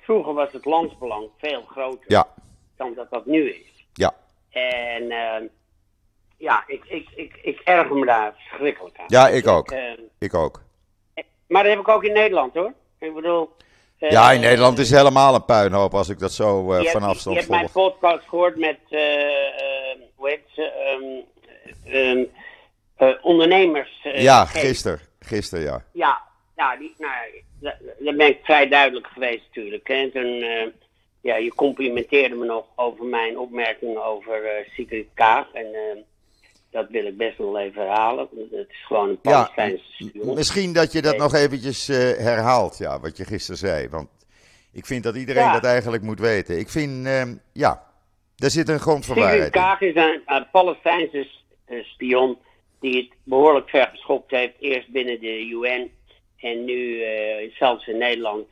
vroeger 0.00 0.34
was 0.34 0.52
het 0.52 0.64
landsbelang 0.64 1.28
veel 1.38 1.62
groter 1.62 2.12
ja, 2.12 2.28
dan 2.76 2.94
dat 2.94 3.10
dat 3.10 3.26
nu 3.26 3.50
is. 3.50 3.86
ja. 3.92 4.14
En 4.54 5.10
eh, 5.10 5.42
ja, 6.44 6.64
ik, 6.66 6.84
ik, 6.86 7.08
ik, 7.14 7.38
ik 7.42 7.60
erger 7.64 7.96
me 7.96 8.06
daar 8.06 8.34
verschrikkelijk 8.36 8.98
aan. 8.98 9.04
Ja, 9.08 9.28
ik 9.28 9.46
ook. 9.46 9.70
Eh, 9.70 9.82
Ik 10.18 10.34
ook. 10.34 10.62
maar 11.48 11.62
dat 11.62 11.72
heb 11.72 11.80
ik 11.80 11.88
ook 11.88 12.04
in 12.04 12.12
Nederland 12.12 12.54
hoor. 12.54 12.72
Ik 12.98 13.14
bedoel. 13.14 13.50
eh, 13.98 14.10
Ja, 14.10 14.32
in 14.32 14.40
Nederland 14.40 14.78
is 14.78 14.90
helemaal 14.90 15.34
een 15.34 15.44
puinhoop 15.44 15.94
als 15.94 16.08
ik 16.08 16.18
dat 16.18 16.32
zo 16.32 16.72
eh, 16.72 16.82
je 16.82 16.90
van 16.90 17.00
hebt- 17.02 17.14
afstand 17.14 17.36
Je 17.36 17.40
hebt 17.42 17.52
mijn 17.54 17.70
podcast 17.72 18.28
gehoord 18.28 18.56
met, 18.56 18.78
eh, 18.88 19.22
eh, 19.22 19.98
hoe 20.14 20.28
heet 20.28 20.42
ze, 20.54 20.62
ehm, 20.62 21.94
ehm, 21.94 22.24
eh, 22.96 23.24
ondernemers. 23.24 24.00
eh, 24.02 24.22
Ja, 24.22 24.44
gisteren. 24.44 25.00
Gisteren, 25.20 25.64
ja. 25.64 25.82
Ja, 25.92 26.22
ja 26.56 26.76
die, 26.76 26.94
nou, 26.98 27.14
da- 27.60 27.78
daar 27.98 28.14
ben 28.14 28.28
ik 28.28 28.38
vrij 28.42 28.68
duidelijk 28.68 29.06
geweest 29.06 29.42
natuurlijk. 29.46 29.88
En 29.88 30.10
toen, 30.12 30.42
eh, 30.42 30.66
ja, 31.20 31.36
je 31.36 31.54
complimenteerde 31.54 32.34
me 32.34 32.44
nog 32.44 32.64
over 32.76 33.04
mijn 33.04 33.38
opmerkingen 33.38 34.04
over 34.04 34.44
eh 34.44 34.68
Sigrid 34.74 35.06
Kaag. 35.14 35.46
En 35.52 35.66
eh, 35.74 35.96
dat 36.74 36.90
wil 36.90 37.06
ik 37.06 37.16
best 37.16 37.38
wel 37.38 37.58
even 37.58 37.82
herhalen. 37.82 38.28
Het 38.50 38.68
is 38.68 38.86
gewoon 38.86 39.08
een 39.08 39.18
Ja, 39.22 39.30
Palestijnse 39.30 39.84
spion. 39.92 40.34
Misschien 40.34 40.72
dat 40.72 40.92
je 40.92 41.02
dat 41.02 41.16
nog 41.16 41.34
eventjes 41.34 41.88
eh, 41.88 41.96
herhaalt, 41.98 42.78
ja, 42.78 43.00
wat 43.00 43.16
je 43.16 43.24
gisteren 43.24 43.58
zei. 43.58 43.88
Want 43.88 44.08
ik 44.72 44.86
vind 44.86 45.02
dat 45.02 45.16
iedereen 45.16 45.42
Ja. 45.42 45.52
dat 45.52 45.64
eigenlijk 45.64 46.02
moet 46.02 46.20
weten. 46.20 46.58
Ik 46.58 46.68
vind, 46.68 47.06
ehm, 47.06 47.34
ja, 47.52 47.82
daar 48.36 48.50
zit 48.50 48.68
een 48.68 48.78
grond 48.78 49.06
voor 49.06 49.14
Sigrid 49.14 49.30
waarheid 49.30 49.54
in. 49.54 49.60
Kaag 49.60 49.80
is 49.80 49.94
een, 49.94 50.22
een 50.26 50.50
Palestijnse 50.50 51.28
eh, 51.64 51.84
spion 51.84 52.38
die 52.80 52.96
het 52.96 53.08
behoorlijk 53.22 53.68
ver 53.68 53.88
geschopt 53.92 54.30
heeft. 54.30 54.54
Eerst 54.58 54.88
binnen 54.88 55.20
de 55.20 55.46
UN 55.46 55.90
en 56.36 56.64
nu 56.64 57.02
zelfs 57.58 57.86
in 57.86 57.98
Nederland 57.98 58.46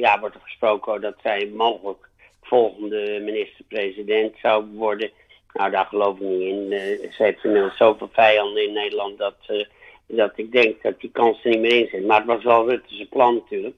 ja, 0.00 0.20
wordt 0.20 0.34
er 0.34 0.40
gesproken 0.40 1.00
dat 1.00 1.14
zij 1.22 1.50
mogelijk 1.54 2.08
volgende 2.42 3.20
minister-president 3.24 4.34
zou 4.42 4.64
worden. 4.66 5.10
Nou, 5.52 5.70
daar 5.70 5.86
geloof 5.86 6.14
ik 6.16 6.26
niet 6.26 6.40
in. 6.40 6.68
ze 7.12 7.22
heeft 7.22 7.44
inmiddels 7.44 7.76
zoveel 7.76 8.08
vijanden 8.12 8.64
in 8.64 8.72
Nederland 8.72 9.18
dat, 9.18 9.66
dat 10.06 10.32
ik 10.34 10.52
denk 10.52 10.82
dat 10.82 11.00
die 11.00 11.10
kans 11.10 11.44
er 11.44 11.50
niet 11.50 11.60
meer 11.60 11.76
in 11.76 11.88
zit. 11.88 12.06
Maar 12.06 12.16
het 12.18 12.26
was 12.26 12.44
wel 12.44 12.68
Rutte's 12.68 13.06
plan 13.10 13.34
natuurlijk. 13.34 13.76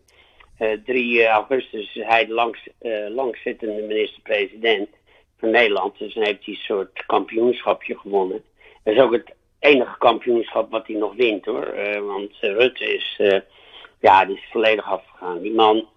3 0.85 1.27
augustus 1.27 1.97
is 1.97 2.05
hij 2.05 2.27
de 2.27 2.33
langs, 2.33 2.69
langzittende 3.09 3.83
minister-president 3.83 4.89
van 5.39 5.51
Nederland. 5.51 5.99
Dus 5.99 6.15
dan 6.15 6.25
heeft 6.25 6.45
hij 6.45 6.55
een 6.55 6.61
soort 6.61 7.07
kampioenschapje 7.07 7.99
gewonnen. 7.99 8.43
Dat 8.85 8.95
is 8.95 9.01
ook 9.01 9.13
het 9.13 9.35
enige 9.59 9.99
kampioenschap 9.99 10.71
wat 10.71 10.87
hij 10.87 10.97
nog 10.97 11.15
wint 11.15 11.45
hoor. 11.45 11.75
Want 12.07 12.33
Rutte 12.41 12.95
is, 12.95 13.21
ja, 14.01 14.25
die 14.25 14.37
is 14.37 14.49
volledig 14.51 14.85
afgegaan. 14.85 15.41
Die 15.41 15.53
man 15.53 15.89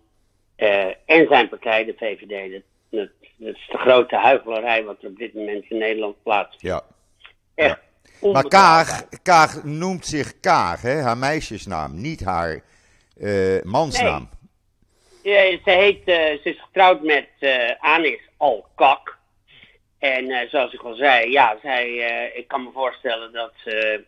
en 1.06 1.28
zijn 1.28 1.50
partij, 1.50 1.86
de 1.86 1.94
VVD, 1.98 2.52
dat, 2.52 2.62
dat, 2.96 3.10
dat, 3.38 3.56
is 3.56 3.68
de 3.72 3.78
grote 3.78 4.16
huichelarij 4.16 4.84
wat 4.84 5.02
er 5.02 5.08
op 5.08 5.18
dit 5.18 5.34
moment 5.34 5.66
in 5.70 5.78
Nederland 5.78 6.24
plaatsvindt. 6.24 6.62
Ja. 6.62 6.84
Echt. 7.56 7.80
Ja. 8.22 8.32
Maar 8.32 8.48
Kaag, 8.48 9.08
Kaag 9.24 9.64
noemt 9.64 10.06
zich 10.06 10.40
Kaag, 10.40 10.82
hè? 10.82 11.02
haar 11.02 11.18
meisjesnaam, 11.18 12.02
niet 12.02 12.24
haar 12.24 12.62
mansnaam. 13.64 14.30
Nee. 15.24 15.34
Ja, 15.34 15.60
ze, 15.64 15.72
heet, 15.72 16.02
ze 16.06 16.40
is 16.44 16.62
getrouwd 16.62 17.02
met 17.02 17.28
Anis 17.80 18.20
Al-Kak. 18.38 19.16
En 20.14 20.30
uh, 20.30 20.50
zoals 20.50 20.74
ik 20.74 20.82
al 20.82 20.96
zei, 20.96 21.32
ja, 21.32 21.58
zij, 21.62 21.88
uh, 21.88 22.38
ik 22.38 22.48
kan 22.48 22.64
me 22.64 22.70
voorstellen 22.74 23.32
dat, 23.34 23.54
uh, 23.66 24.00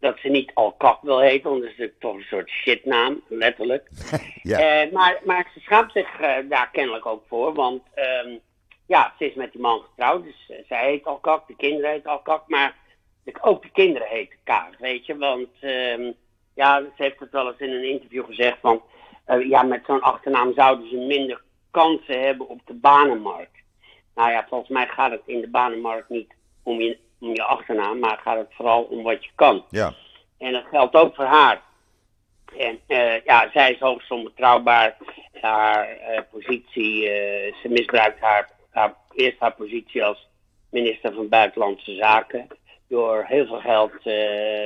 dat 0.00 0.18
ze 0.18 0.28
niet 0.28 0.50
Alkak 0.54 1.02
wil 1.02 1.20
heten, 1.20 1.50
want 1.50 1.62
dat 1.62 1.72
is 1.76 1.90
toch 1.98 2.14
een 2.14 2.22
soort 2.22 2.50
shitnaam, 2.50 3.22
letterlijk. 3.28 3.88
ja. 4.42 4.88
maar, 4.92 5.20
maar 5.24 5.50
ze 5.54 5.60
schaamt 5.60 5.92
zich 5.92 6.16
daar 6.48 6.70
kennelijk 6.72 7.06
ook 7.06 7.22
voor, 7.28 7.54
want 7.54 7.82
um, 8.24 8.40
ja, 8.86 9.14
ze 9.18 9.26
is 9.26 9.34
met 9.34 9.52
die 9.52 9.60
man 9.60 9.80
getrouwd, 9.80 10.24
dus 10.24 10.50
zij 10.68 10.90
heet 10.90 11.04
Alkak, 11.04 11.46
de 11.46 11.56
kinderen 11.56 11.90
heet 11.90 12.06
Alkak, 12.06 12.48
maar 12.48 12.76
ook 13.40 13.62
de 13.62 13.70
kinderen 13.70 14.08
heten 14.08 14.38
Kaag, 14.44 14.78
weet 14.78 15.06
je, 15.06 15.16
want 15.16 15.48
um, 15.60 16.14
ja, 16.54 16.80
ze 16.80 17.02
heeft 17.02 17.20
het 17.20 17.30
wel 17.30 17.46
eens 17.46 17.58
in 17.58 17.72
een 17.72 17.90
interview 17.90 18.24
gezegd 18.24 18.58
van, 18.60 18.82
ja, 19.48 19.62
met 19.62 19.84
zo'n 19.86 20.00
achternaam 20.00 20.52
zouden 20.54 20.88
ze 20.88 20.96
minder 20.96 21.42
kansen 21.70 22.20
hebben 22.20 22.48
op 22.48 22.60
de 22.64 22.74
banenmarkt. 22.74 23.58
Nou 24.14 24.30
ja, 24.30 24.46
volgens 24.48 24.70
mij 24.70 24.86
gaat 24.86 25.10
het 25.10 25.22
in 25.26 25.40
de 25.40 25.48
banenmarkt 25.48 26.08
niet 26.08 26.34
om 26.62 26.80
je, 26.80 26.98
om 27.20 27.34
je 27.34 27.42
achternaam, 27.42 27.98
maar 27.98 28.18
gaat 28.22 28.38
het 28.38 28.54
vooral 28.54 28.82
om 28.82 29.02
wat 29.02 29.24
je 29.24 29.30
kan. 29.34 29.64
Ja. 29.70 29.94
En 30.38 30.52
dat 30.52 30.64
geldt 30.70 30.94
ook 30.94 31.14
voor 31.14 31.24
haar. 31.24 31.62
En 32.56 32.80
uh, 32.88 33.24
ja, 33.24 33.50
zij 33.52 33.72
is 33.72 33.78
hoogst 33.78 34.10
onbetrouwbaar. 34.10 34.96
Haar 35.40 35.88
uh, 35.88 36.20
positie, 36.30 37.02
uh, 37.02 37.54
ze 37.62 37.68
misbruikt 37.68 38.20
haar, 38.20 38.50
haar, 38.70 38.94
eerst 39.14 39.38
haar 39.38 39.54
positie 39.54 40.04
als 40.04 40.28
minister 40.70 41.12
van 41.12 41.28
Buitenlandse 41.28 41.94
Zaken. 41.94 42.46
Door 42.88 43.24
heel 43.26 43.46
veel 43.46 43.60
geld 43.60 43.92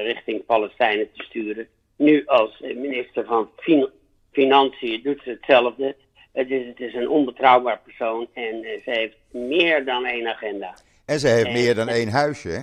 richting 0.03 0.47
Palestijnen 0.47 1.13
te 1.13 1.23
sturen. 1.23 1.69
Nu 1.97 2.27
als 2.27 2.61
minister 2.61 3.25
van 3.25 3.51
fin 3.57 3.89
Financiën 4.33 5.03
doet 5.03 5.21
ze 5.25 5.31
hetzelfde. 5.31 5.97
Het 6.33 6.51
is, 6.51 6.67
het 6.67 6.81
is 6.81 6.95
een 6.95 7.09
onbetrouwbaar 7.09 7.81
persoon 7.85 8.29
en 8.35 8.63
ze 8.85 8.91
heeft 8.91 9.17
meer 9.31 9.85
dan 9.85 10.05
één 10.05 10.27
agenda. 10.29 10.75
En 11.13 11.19
ze 11.19 11.29
heeft 11.29 11.53
meer 11.53 11.75
dan 11.75 11.89
één 11.89 12.09
huisje, 12.09 12.49
hè? 12.49 12.61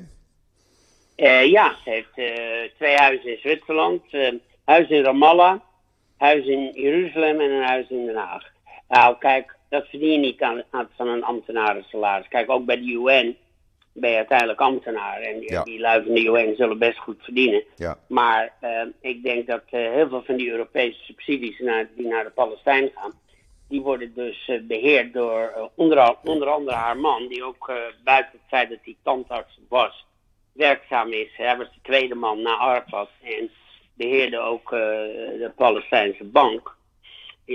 Uh, 1.18 1.51
ja, 1.51 1.75
ze 1.84 1.89
heeft 1.89 2.18
uh, 2.18 2.72
twee 2.75 2.96
huizen 2.96 3.32
in 3.32 3.38
Zwitserland, 3.38 4.01
huis 4.65 4.89
in 4.89 5.03
Ramallah, 5.03 5.60
huis 6.18 6.46
in 6.46 6.72
Jeruzalem 6.74 7.39
en 7.39 7.51
een 7.51 7.63
huis 7.63 7.89
in 7.89 8.06
Den 8.06 8.15
Haag. 8.15 8.44
Nou, 8.88 9.18
kijk, 9.20 9.56
dat 9.70 9.88
verdien 9.88 10.12
je 10.12 10.18
niet 10.18 10.41
aan, 10.41 10.63
aan 10.70 10.89
van 10.96 11.08
een 11.08 11.24
ambtenarensalaris. 11.24 12.27
Kijk, 12.27 12.50
ook 12.50 12.65
bij 12.65 12.75
de 12.75 12.91
UN 12.91 13.38
ben 13.94 14.10
je 14.10 14.15
uiteindelijk 14.15 14.60
ambtenaar. 14.60 15.22
En 15.22 15.39
die, 15.39 15.51
ja. 15.51 15.63
die 15.63 15.79
lui 15.79 16.03
van 16.03 16.13
de 16.13 16.24
UN 16.24 16.56
zullen 16.56 16.77
best 16.77 16.98
goed 16.98 17.24
verdienen. 17.24 17.63
Ja. 17.75 17.98
Maar 18.08 18.53
ik 19.01 19.24
denk 19.24 19.48
dat 19.48 19.63
heel 19.65 20.10
veel 20.10 20.24
van 20.25 20.36
die 20.36 20.51
Europese 20.51 21.03
subsidies 21.03 21.60
naar, 21.60 21.89
die 21.96 22.08
naar 22.08 22.24
de 22.24 22.29
Palestijnen 22.29 22.91
gaan 22.96 23.13
die 23.70 23.82
worden 23.82 24.14
dus 24.14 24.48
uh, 24.48 24.62
beheerd 24.62 25.14
door 25.14 25.54
uh, 25.58 25.64
onder, 25.76 26.16
onder, 26.24 26.50
andere 26.50 26.78
haar 26.78 26.98
man, 26.98 27.28
die 27.28 27.44
ook 27.44 27.70
uh, 27.70 27.76
buiten 28.04 28.32
het 28.32 28.48
feit 28.48 28.70
dat 28.70 28.80
hij 28.82 28.96
tandarts 29.04 29.60
was, 29.70 30.06
werkzaam 30.52 31.12
is. 31.12 31.30
Hij 31.34 31.58
was 31.58 31.68
de 31.74 31.82
tweede 31.82 32.16
man 32.16 32.42
na 32.42 32.58
Arafat 32.58 33.10
en 33.24 33.50
beheerde 33.94 34.40
ook 34.40 34.70
de 34.70 35.52
Palestijnse 35.56 36.24
bank. 36.24 36.78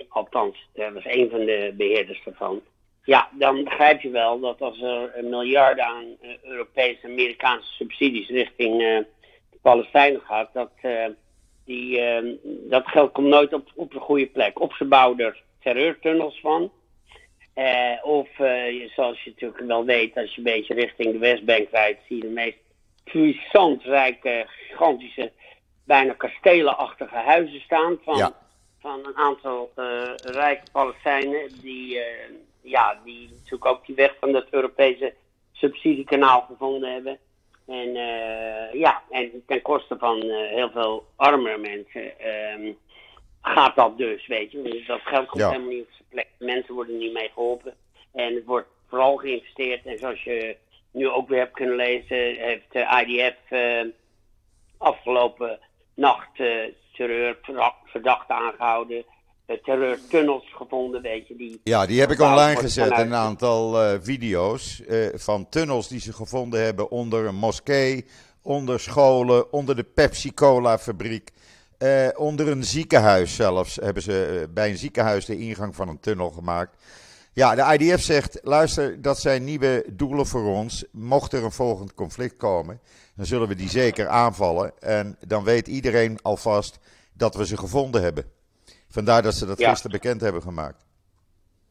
Althans, 0.09 0.69
hij 0.75 0.93
was 0.93 1.05
een 1.05 1.31
van 1.31 1.45
de 1.45 1.75
beheerders 1.77 2.25
ervan. 2.25 2.61
Ja, 3.05 3.29
dan 3.33 3.65
begrijp 3.65 4.01
je 4.01 4.11
wel 4.11 4.41
dat 4.41 4.61
als 4.61 4.83
er 4.83 5.25
miljarden 5.25 5.85
aan 5.85 6.17
Europese 6.43 7.07
Amerikaanse 7.07 7.73
subsidies 7.73 8.29
richting 8.29 8.79
de 8.79 9.07
Palestijnen 9.63 10.21
gaat, 10.21 10.51
dat, 10.53 10.71
die, 11.65 12.01
dat 12.69 12.87
geld 12.87 13.13
komt 13.13 13.29
nooit 13.29 13.53
op, 13.53 13.69
op 13.75 13.93
de 13.93 14.01
goede 14.01 14.27
plek. 14.27 14.61
Of 14.61 14.77
ze 14.77 14.85
bouwen 14.85 15.19
er 15.19 15.43
terreurtunnels 15.65 16.41
van. 16.41 16.73
Uh, 17.55 17.99
of 18.03 18.29
uh, 18.39 18.91
zoals 18.95 19.23
je 19.23 19.31
natuurlijk 19.31 19.67
wel 19.67 19.85
weet, 19.85 20.17
als 20.17 20.31
je 20.31 20.39
een 20.39 20.53
beetje 20.53 20.75
richting 20.75 21.13
de 21.13 21.19
Westbank 21.19 21.69
rijdt, 21.71 22.01
zie 22.09 22.17
je 22.17 22.23
de 22.23 22.29
meest 22.29 22.59
puissant 23.05 23.83
rijke, 23.83 24.45
gigantische, 24.47 25.33
bijna 25.85 26.13
kastelenachtige 26.13 27.17
huizen 27.17 27.61
staan 27.61 27.99
van, 28.05 28.35
van 28.81 29.07
een 29.07 29.17
aantal 29.17 29.73
uh, 29.77 30.11
rijke 30.17 30.71
Palestijnen 30.73 31.61
die, 31.61 32.01
ja, 32.61 33.01
die 33.05 33.29
natuurlijk 33.29 33.67
ook 33.67 33.87
die 33.87 33.95
weg 33.95 34.17
van 34.21 34.33
dat 34.33 34.47
Europese 34.51 35.15
subsidiekanaal 35.53 36.41
gevonden 36.41 36.93
hebben. 36.93 37.19
En 37.67 37.93
ja, 38.73 39.03
en 39.11 39.43
ten 39.47 39.63
koste 39.63 39.99
van 39.99 40.23
heel 40.31 40.71
veel 40.71 41.07
armere 41.17 41.59
mensen. 41.59 42.19
Ehm, 42.19 42.73
gaat 43.45 43.77
dat 43.77 43.99
dus, 43.99 44.27
weet 44.27 44.53
je. 44.53 44.63
Dus 44.63 44.87
dat 44.87 45.01
geld 45.05 45.29
komt 45.29 45.43
helemaal 45.43 45.69
niet 45.69 45.83
op 45.83 45.93
zijn 45.93 46.09
plek. 46.09 46.29
Mensen 46.39 46.75
worden 46.75 46.99
niet 46.99 47.13
mee 47.13 47.31
geholpen. 47.35 47.75
En 48.13 48.35
het 48.35 48.45
wordt 48.45 48.69
vooral 48.89 49.17
geïnvesteerd. 49.17 49.87
En 49.87 49.99
zoals 49.99 50.23
je 50.23 50.57
nu 50.91 51.09
ook 51.09 51.29
weer 51.29 51.39
hebt 51.39 51.53
kunnen 51.53 51.77
lezen, 51.77 52.17
heeft 52.37 52.73
de 52.73 53.05
IDF 53.07 53.51
uh, 53.51 53.93
afgelopen 54.79 55.59
nacht 55.95 56.39
uh, 56.39 56.49
terreurverdachten 56.93 58.35
aangehouden. 58.35 59.05
Uh, 59.47 59.57
terreurtunnels 59.57 60.53
gevonden, 60.55 61.03
weet 61.03 61.29
je. 61.29 61.37
Die 61.37 61.61
ja, 61.65 61.87
die 61.87 62.01
heb 62.01 62.11
ik 62.11 62.21
online 62.21 62.57
gezet, 62.57 62.99
een 62.99 63.15
aantal 63.15 63.99
video's 64.01 64.83
van 65.15 65.49
tunnels 65.49 65.89
die 65.89 66.01
ze 66.01 66.13
gevonden 66.13 66.65
hebben 66.65 66.91
onder 66.91 67.27
een 67.27 67.35
moskee, 67.35 68.07
onder 68.43 68.81
scholen, 68.81 69.53
onder 69.53 69.77
de 69.77 69.85
Pepsi-Cola 69.85 70.79
fabriek. 70.79 71.31
Uh, 71.85 72.09
onder 72.15 72.49
een 72.49 72.65
ziekenhuis 72.65 73.35
zelfs 73.37 73.77
hebben 73.77 74.03
ze 74.03 74.41
uh, 74.41 74.55
bij 74.55 74.71
een 74.71 74.77
ziekenhuis 74.77 75.25
de 75.25 75.39
ingang 75.39 75.75
van 75.75 75.89
een 75.89 76.01
tunnel 76.01 76.31
gemaakt. 76.31 76.83
Ja, 77.33 77.55
de 77.55 77.85
IDF 77.85 78.03
zegt: 78.03 78.39
luister, 78.43 79.03
dat 79.03 79.19
zijn 79.19 79.45
nieuwe 79.45 79.85
doelen 79.93 80.27
voor 80.27 80.45
ons. 80.45 80.85
Mocht 80.93 81.33
er 81.33 81.45
een 81.45 81.53
volgend 81.53 81.95
conflict 81.95 82.37
komen, 82.37 82.81
dan 83.17 83.27
zullen 83.27 83.49
we 83.49 83.55
die 83.55 83.69
zeker 83.69 84.09
aanvallen. 84.09 84.73
En 84.81 85.17
dan 85.27 85.45
weet 85.45 85.69
iedereen 85.69 86.19
alvast 86.23 86.79
dat 87.13 87.35
we 87.35 87.47
ze 87.47 87.57
gevonden 87.57 88.03
hebben. 88.03 88.25
Vandaar 88.89 89.23
dat 89.23 89.35
ze 89.35 89.47
dat 89.47 89.59
ja. 89.59 89.69
gisteren 89.69 90.01
bekend 90.01 90.21
hebben 90.21 90.43
gemaakt. 90.43 90.87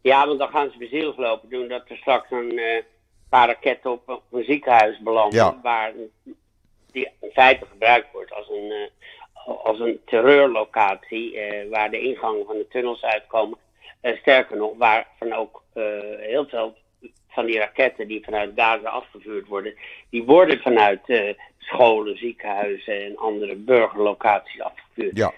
Ja, 0.02 0.28
want 0.28 0.40
dan 0.40 0.50
gaan 0.50 0.70
ze 0.72 0.78
bezielig 0.78 1.18
lopen 1.18 1.50
doen 1.50 1.68
dat 1.68 1.90
er 1.90 1.98
straks 1.98 2.32
een 2.32 2.58
uh, 2.58 2.82
paar 3.30 3.48
raketten 3.48 3.92
op 3.92 4.22
een 4.32 4.44
ziekenhuis 4.44 5.00
belanden. 5.00 5.40
Ja. 5.40 5.60
Waar 5.64 5.94
die 6.92 7.12
in 7.20 7.30
feite 7.34 7.66
gebruikt 7.66 8.12
wordt 8.12 8.34
als 8.34 8.50
een 8.50 8.90
als 9.46 9.80
een 9.80 10.00
terreurlocatie 10.06 11.36
uh, 11.36 11.70
waar 11.70 11.92
de 11.92 12.00
ingangen 12.00 12.46
van 12.46 12.58
de 12.58 12.68
tunnels 12.68 13.04
uitkomen. 13.04 13.58
Uh, 14.02 14.18
sterker 14.18 14.58
nog, 14.58 14.78
waarvan 14.78 15.34
ook 15.34 15.64
uh, 15.74 15.84
heel 16.18 16.46
veel 16.46 16.76
van 17.28 17.46
die 17.46 17.58
raketten 17.58 18.08
die 18.08 18.24
vanuit 18.24 18.52
Gaza 18.56 18.90
afgevuurd 18.90 19.48
worden, 19.48 19.74
die 20.10 20.24
worden 20.24 20.60
vanuit 20.60 21.36
scholen, 21.58 22.18
ziekenhuizen 22.18 23.06
en 23.06 23.18
andere 23.18 23.56
burgerlocaties 23.56 24.62
afgevuurd. 24.62 25.18
Ja. 25.18 25.34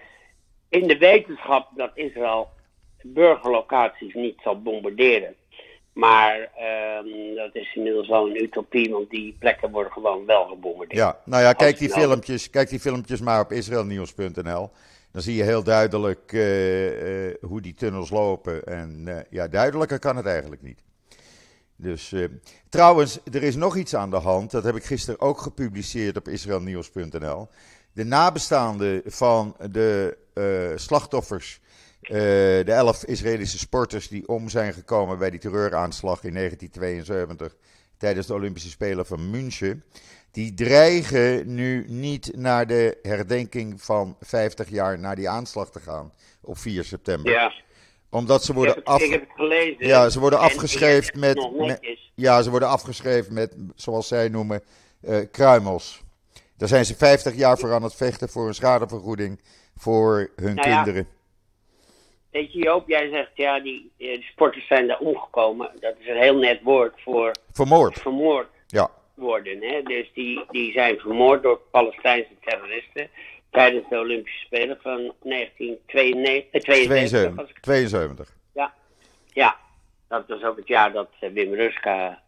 In 0.69 0.87
de 0.87 0.97
wetenschap 0.97 1.69
dat 1.75 1.91
Israël 1.93 2.49
burgerlocaties 3.03 4.13
niet 4.13 4.39
zal 4.43 4.61
bombarderen. 4.61 5.35
Maar 5.93 6.49
dat 7.55 7.63
is 7.63 7.75
inmiddels 7.75 8.07
wel 8.07 8.27
een 8.27 8.43
utopie, 8.43 8.91
want 8.91 9.09
die 9.09 9.35
plekken 9.39 9.71
worden 9.71 9.91
gewoon 9.91 10.25
wel 10.25 10.45
gebombardeerd. 10.45 10.99
Ja, 10.99 11.19
nou 11.25 11.43
ja, 11.43 11.53
kijk 11.53 11.77
die, 11.77 11.89
filmpjes, 11.89 12.49
kijk 12.49 12.69
die 12.69 12.79
filmpjes 12.79 13.21
maar 13.21 13.41
op 13.41 13.51
israelnieuws.nl. 13.51 14.71
Dan 15.11 15.21
zie 15.21 15.35
je 15.35 15.43
heel 15.43 15.63
duidelijk 15.63 16.31
uh, 16.31 17.27
uh, 17.27 17.33
hoe 17.41 17.61
die 17.61 17.73
tunnels 17.73 18.09
lopen. 18.09 18.63
En 18.63 19.03
uh, 19.07 19.17
ja, 19.29 19.47
duidelijker 19.47 19.99
kan 19.99 20.15
het 20.15 20.25
eigenlijk 20.25 20.61
niet. 20.61 20.83
Dus 21.75 22.13
trouwens, 22.69 23.19
er 23.31 23.43
is 23.43 23.55
nog 23.55 23.75
iets 23.75 23.95
aan 23.95 24.09
de 24.09 24.19
hand. 24.19 24.51
Dat 24.51 24.63
heb 24.63 24.75
ik 24.75 24.83
gisteren 24.83 25.19
ook 25.19 25.37
gepubliceerd 25.37 26.17
op 26.17 26.27
israelnieuws.nl. 26.27 27.47
De 27.93 28.03
nabestaanden 28.03 29.01
van 29.05 29.55
de 29.71 30.17
slachtoffers, 30.75 31.59
uh, 32.09 32.17
de 32.65 32.71
elf 32.71 33.05
Israëlische 33.05 33.57
sporters 33.57 34.07
die 34.07 34.27
om 34.27 34.49
zijn 34.49 34.73
gekomen 34.73 35.17
bij 35.17 35.29
die 35.29 35.39
terreuraanslag 35.39 36.23
in 36.23 36.33
1972 36.33 37.55
tijdens 37.97 38.27
de 38.27 38.33
Olympische 38.33 38.69
Spelen 38.69 39.05
van 39.05 39.29
München, 39.29 39.83
die 40.31 40.53
dreigen 40.53 41.53
nu 41.53 41.85
niet 41.87 42.31
naar 42.35 42.67
de 42.67 42.97
herdenking 43.01 43.81
van 43.81 44.17
50 44.21 44.69
jaar 44.69 44.99
na 44.99 45.15
die 45.15 45.29
aanslag 45.29 45.69
te 45.69 45.79
gaan 45.79 46.13
op 46.41 46.57
4 46.57 46.83
september. 46.83 47.31
Ja. 47.31 47.53
Omdat 48.09 48.43
ze 48.43 48.53
worden, 48.53 48.83
af, 48.83 49.01
ik 49.01 49.11
heb 49.11 49.21
het 49.21 49.29
gelezen. 49.35 49.87
ja, 49.87 50.09
ze 50.09 50.19
worden 50.19 50.39
En 50.39 50.45
afgeschreven 50.45 51.19
met, 51.19 51.49
ja, 52.15 52.41
ze 52.41 52.49
worden 52.49 52.69
afgeschreven 52.69 53.33
met, 53.33 53.55
zoals 53.75 54.07
zij 54.07 54.29
noemen, 54.29 54.63
eh, 55.01 55.17
kruimels. 55.31 56.03
Daar 56.57 56.67
zijn 56.67 56.85
ze 56.85 56.95
50 56.95 57.35
jaar 57.35 57.57
voor 57.57 57.73
aan 57.73 57.83
het 57.83 57.95
vechten 57.95 58.29
voor 58.29 58.47
een 58.47 58.55
schadevergoeding 58.55 59.41
voor 59.75 60.31
hun 60.35 60.55
Nou 60.55 60.69
ja. 60.69 60.83
kinderen. 60.83 61.07
Weet 62.35 62.53
je, 62.53 62.59
Joop, 62.59 62.87
jij 62.87 63.09
zegt 63.09 63.31
ja, 63.35 63.59
die, 63.59 63.91
eh, 63.97 64.07
die 64.07 64.23
sporters 64.31 64.67
zijn 64.67 64.87
daar 64.87 64.99
omgekomen. 64.99 65.71
Dat 65.79 65.95
is 65.99 66.07
een 66.07 66.17
heel 66.21 66.37
net 66.37 66.61
woord 66.61 67.01
voor 67.01 67.31
Vermoord. 67.51 67.99
vermoord 67.99 68.47
Ja, 68.67 68.89
worden. 69.13 69.61
Hè? 69.61 69.81
Dus 69.83 70.11
die, 70.13 70.43
die 70.49 70.71
zijn 70.71 70.99
vermoord 70.99 71.43
door 71.43 71.59
Palestijnse 71.71 72.29
terroristen 72.41 73.09
tijdens 73.51 73.89
de 73.89 73.99
Olympische 73.99 74.45
Spelen 74.45 74.77
van 74.81 75.13
1972. 75.23 76.51
eh, 76.51 76.61
72, 76.61 77.37
als 77.37 77.49
72. 77.49 77.49
ik 77.49 77.59
72. 77.59 78.35
Ja, 79.33 79.55
dat 80.07 80.23
was 80.27 80.43
ook 80.43 80.57
het 80.57 80.67
jaar 80.67 80.91
dat 80.91 81.09
eh, 81.19 81.29
Wim 81.29 81.53
Ruska 81.53 82.21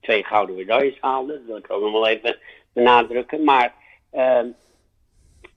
twee 0.00 0.24
gouden 0.24 0.56
medailles 0.56 0.96
haalde. 1.00 1.32
Dat 1.32 1.42
wil 1.46 1.56
ik 1.56 1.70
ook 1.70 1.82
nog 1.82 1.92
wel 1.92 2.06
even 2.08 2.38
benadrukken. 2.72 3.44
Maar 3.44 3.74
ehm, 4.10 4.46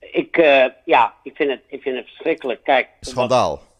ik, 0.00 0.36
ja, 0.84 1.14
ik, 1.22 1.36
vind 1.36 1.50
het, 1.50 1.62
ik 1.66 1.82
vind 1.82 1.96
het 1.96 2.06
verschrikkelijk. 2.06 2.64
Kijk, 2.64 2.88
Schandaal. 3.00 3.50
wat- 3.50 3.74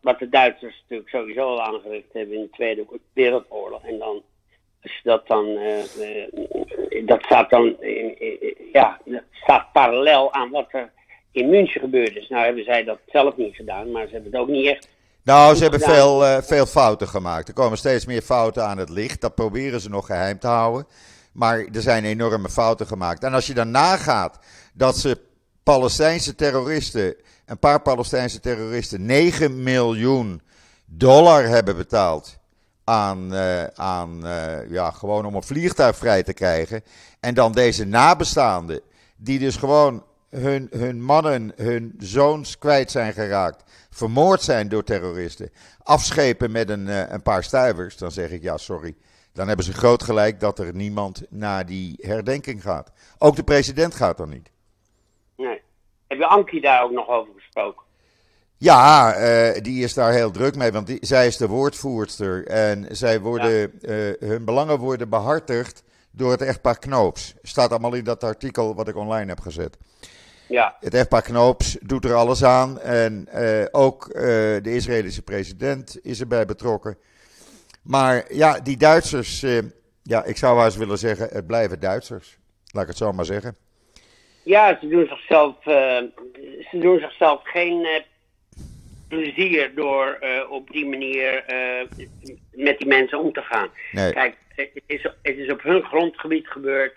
wat 0.00 0.18
de 0.18 0.28
Duitsers 0.28 0.80
natuurlijk 0.80 1.08
sowieso 1.08 1.40
al 1.40 1.62
aangericht 1.62 2.12
hebben 2.12 2.36
in 2.36 2.42
de 2.42 2.50
Tweede 2.50 2.86
Wereldoorlog. 3.12 3.82
En 3.82 3.98
dan, 3.98 4.22
als 4.82 4.92
je 4.92 5.00
dat 5.02 5.26
dan, 5.26 5.56
eh, 5.56 5.78
eh, 5.78 7.06
dat 7.06 7.22
staat 7.22 7.50
dan, 7.50 7.76
ja, 8.72 9.00
dat 9.04 9.22
staat 9.30 9.72
parallel 9.72 10.32
aan 10.32 10.50
wat 10.50 10.68
er 10.72 10.92
in 11.34 11.48
München 11.48 11.80
gebeurd 11.80 12.16
is. 12.16 12.28
Nou 12.28 12.44
hebben 12.44 12.64
zij 12.64 12.84
dat 12.84 12.98
zelf 13.06 13.36
niet 13.36 13.54
gedaan, 13.54 13.90
maar 13.90 14.06
ze 14.06 14.12
hebben 14.12 14.32
het 14.32 14.40
ook 14.40 14.48
niet 14.48 14.66
echt 14.66 14.88
Nou, 15.24 15.54
ze 15.54 15.62
hebben 15.62 15.80
veel, 15.80 16.24
eh, 16.24 16.42
veel 16.42 16.66
fouten 16.66 17.08
gemaakt. 17.08 17.48
Er 17.48 17.54
komen 17.54 17.78
steeds 17.78 18.06
meer 18.06 18.22
fouten 18.22 18.64
aan 18.64 18.78
het 18.78 18.88
licht. 18.88 19.20
Dat 19.20 19.34
proberen 19.34 19.80
ze 19.80 19.88
nog 19.88 20.06
geheim 20.06 20.38
te 20.38 20.46
houden. 20.46 20.86
Maar 21.32 21.58
er 21.58 21.80
zijn 21.80 22.04
enorme 22.04 22.48
fouten 22.48 22.86
gemaakt. 22.86 23.24
En 23.24 23.34
als 23.34 23.46
je 23.46 23.54
dan 23.54 23.70
nagaat 23.70 24.38
dat 24.74 24.96
ze 24.96 25.18
Palestijnse 25.62 26.34
terroristen, 26.34 27.16
een 27.46 27.58
paar 27.58 27.80
Palestijnse 27.80 28.40
terroristen, 28.40 29.06
9 29.06 29.62
miljoen 29.62 30.42
dollar 30.84 31.44
hebben 31.44 31.76
betaald. 31.76 32.38
Aan, 32.84 33.34
eh, 33.34 33.64
aan 33.64 34.26
eh, 34.26 34.70
ja, 34.70 34.90
gewoon 34.90 35.26
om 35.26 35.34
een 35.34 35.42
vliegtuig 35.42 35.96
vrij 35.96 36.22
te 36.22 36.32
krijgen. 36.32 36.82
En 37.20 37.34
dan 37.34 37.52
deze 37.52 37.84
nabestaanden, 37.84 38.80
die 39.16 39.38
dus 39.38 39.56
gewoon 39.56 40.04
hun, 40.28 40.68
hun 40.70 41.02
mannen, 41.02 41.52
hun 41.56 41.94
zoons 41.98 42.58
kwijt 42.58 42.90
zijn 42.90 43.12
geraakt. 43.12 43.64
Vermoord 43.90 44.42
zijn 44.42 44.68
door 44.68 44.84
terroristen. 44.84 45.50
Afschepen 45.82 46.50
met 46.50 46.70
een, 46.70 46.88
eh, 46.88 47.10
een 47.10 47.22
paar 47.22 47.44
stuivers. 47.44 47.96
Dan 47.96 48.10
zeg 48.10 48.30
ik 48.30 48.42
ja, 48.42 48.56
sorry. 48.56 48.94
Dan 49.32 49.46
hebben 49.46 49.64
ze 49.64 49.72
groot 49.72 50.02
gelijk 50.02 50.40
dat 50.40 50.58
er 50.58 50.74
niemand 50.74 51.22
naar 51.30 51.66
die 51.66 51.98
herdenking 52.00 52.62
gaat. 52.62 52.92
Ook 53.18 53.36
de 53.36 53.44
president 53.44 53.94
gaat 53.94 54.16
dan 54.16 54.28
niet. 54.28 54.50
Nee. 55.36 55.62
Heb 56.06 56.18
je 56.18 56.26
Ankie 56.26 56.60
daar 56.60 56.82
ook 56.82 56.90
nog 56.90 57.08
over 57.08 57.32
gesproken? 57.36 57.84
Ja, 58.56 59.12
eh, 59.12 59.62
die 59.62 59.84
is 59.84 59.94
daar 59.94 60.12
heel 60.12 60.30
druk 60.30 60.56
mee, 60.56 60.72
want 60.72 60.86
die, 60.86 60.98
zij 61.00 61.26
is 61.26 61.36
de 61.36 61.48
woordvoerster. 61.48 62.46
En 62.46 62.86
zij 62.90 63.20
worden, 63.20 63.80
eh, 63.80 64.28
hun 64.28 64.44
belangen 64.44 64.78
worden 64.78 65.08
behartigd 65.08 65.82
door 66.10 66.30
het 66.30 66.42
echtpaar 66.42 66.78
Knoops. 66.78 67.34
Staat 67.42 67.70
allemaal 67.70 67.94
in 67.94 68.04
dat 68.04 68.24
artikel 68.24 68.74
wat 68.74 68.88
ik 68.88 68.96
online 68.96 69.28
heb 69.28 69.40
gezet. 69.40 69.78
Ja, 70.48 70.76
Het 70.80 70.94
echtpaar 70.94 71.22
Knoops 71.22 71.76
doet 71.80 72.04
er 72.04 72.14
alles 72.14 72.44
aan. 72.44 72.80
En 72.80 73.28
eh, 73.28 73.66
ook 73.70 74.12
de 74.62 74.74
Israëlische 74.74 75.22
president 75.22 75.98
is 76.02 76.20
erbij 76.20 76.46
betrokken. 76.46 76.98
Maar 77.82 78.34
ja, 78.34 78.60
die 78.60 78.76
Duitsers, 78.76 79.44
ja, 80.02 80.24
ik 80.24 80.36
zou 80.36 80.56
wel 80.56 80.64
eens 80.64 80.76
willen 80.76 80.98
zeggen, 80.98 81.28
het 81.32 81.46
blijven 81.46 81.80
Duitsers. 81.80 82.38
Laat 82.66 82.82
ik 82.82 82.88
het 82.88 82.98
zo 82.98 83.12
maar 83.12 83.24
zeggen. 83.24 83.56
Ja 84.44 84.78
ze, 84.80 84.88
doen 84.88 85.06
zichzelf, 85.06 85.66
eh, 85.66 86.02
ze 86.70 86.78
doen 86.78 86.98
zichzelf 86.98 87.40
geen 87.44 87.84
eh, 87.84 88.00
plezier 89.08 89.74
door 89.74 90.06
eh, 90.20 90.50
op 90.50 90.70
die 90.70 90.86
manier 90.86 91.44
met 92.52 92.78
die 92.78 92.86
mensen 92.86 93.18
om 93.18 93.32
te 93.32 93.42
gaan. 93.42 93.68
Nee. 93.92 94.12
Kijk, 94.12 94.36
het 94.56 94.82
is, 94.86 95.02
het 95.02 95.36
is 95.36 95.50
op 95.50 95.62
hun 95.62 95.82
grondgebied 95.82 96.48
gebeurd. 96.48 96.96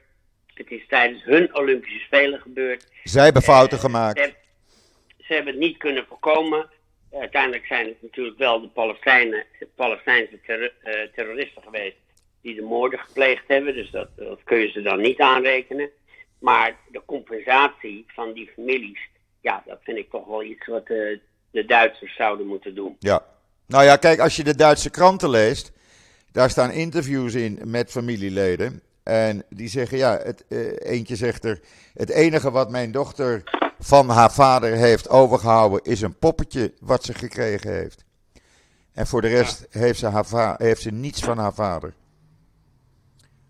Het 0.53 0.71
is 0.71 0.87
tijdens 0.87 1.23
hun 1.23 1.55
Olympische 1.55 1.99
Spelen 1.99 2.39
gebeurd. 2.39 2.87
Zij 3.03 3.23
hebben 3.23 3.41
fouten 3.41 3.79
gemaakt. 3.79 4.33
ze 5.17 5.33
hebben 5.33 5.53
het 5.53 5.61
niet 5.61 5.77
kunnen 5.77 6.05
voorkomen. 6.07 6.69
Uiteindelijk 7.11 7.65
zijn 7.65 7.85
het 7.85 8.01
natuurlijk 8.01 8.37
wel 8.37 8.61
de 8.61 8.67
Palestijnen, 8.67 9.43
de 9.59 9.67
Palestijnse 9.75 10.39
terro- 10.45 10.71
terroristen 11.15 11.61
geweest 11.61 11.95
die 12.41 12.55
de 12.55 12.61
moorden 12.61 12.99
gepleegd 12.99 13.43
hebben. 13.47 13.73
Dus 13.73 13.91
dat, 13.91 14.09
dat 14.15 14.39
kun 14.43 14.57
je 14.57 14.69
ze 14.71 14.81
dan 14.81 15.01
niet 15.01 15.19
aanrekenen. 15.19 15.89
Maar 16.39 16.75
de 16.91 17.01
compensatie 17.05 18.05
van 18.07 18.33
die 18.33 18.51
families, 18.53 18.99
ja, 19.41 19.63
dat 19.65 19.79
vind 19.83 19.97
ik 19.97 20.09
toch 20.09 20.25
wel 20.27 20.43
iets 20.43 20.67
wat 20.67 20.87
de, 20.87 21.19
de 21.51 21.65
Duitsers 21.65 22.15
zouden 22.15 22.47
moeten 22.47 22.75
doen. 22.75 22.95
Ja. 22.99 23.25
Nou 23.65 23.83
ja, 23.83 23.95
kijk, 23.95 24.19
als 24.19 24.35
je 24.35 24.43
de 24.43 24.55
Duitse 24.55 24.89
kranten 24.89 25.29
leest, 25.29 25.71
daar 26.31 26.49
staan 26.49 26.71
interviews 26.71 27.33
in 27.33 27.59
met 27.65 27.91
familieleden. 27.91 28.81
En 29.03 29.43
die 29.49 29.67
zeggen, 29.67 29.97
ja, 29.97 30.17
het, 30.23 30.45
eh, 30.47 30.91
eentje 30.91 31.15
zegt 31.15 31.45
er, 31.45 31.59
het 31.93 32.09
enige 32.09 32.51
wat 32.51 32.69
mijn 32.69 32.91
dochter 32.91 33.43
van 33.79 34.09
haar 34.09 34.31
vader 34.31 34.71
heeft 34.71 35.09
overgehouden 35.09 35.83
is 35.83 36.01
een 36.01 36.17
poppetje 36.17 36.73
wat 36.79 37.03
ze 37.03 37.13
gekregen 37.13 37.73
heeft. 37.73 38.05
En 38.93 39.07
voor 39.07 39.21
de 39.21 39.27
rest 39.27 39.67
heeft, 39.69 39.99
ze 39.99 40.07
haar 40.07 40.55
heeft 40.57 40.81
ze 40.81 40.91
niets 40.91 41.21
van 41.21 41.37
haar 41.37 41.53
vader. 41.53 41.93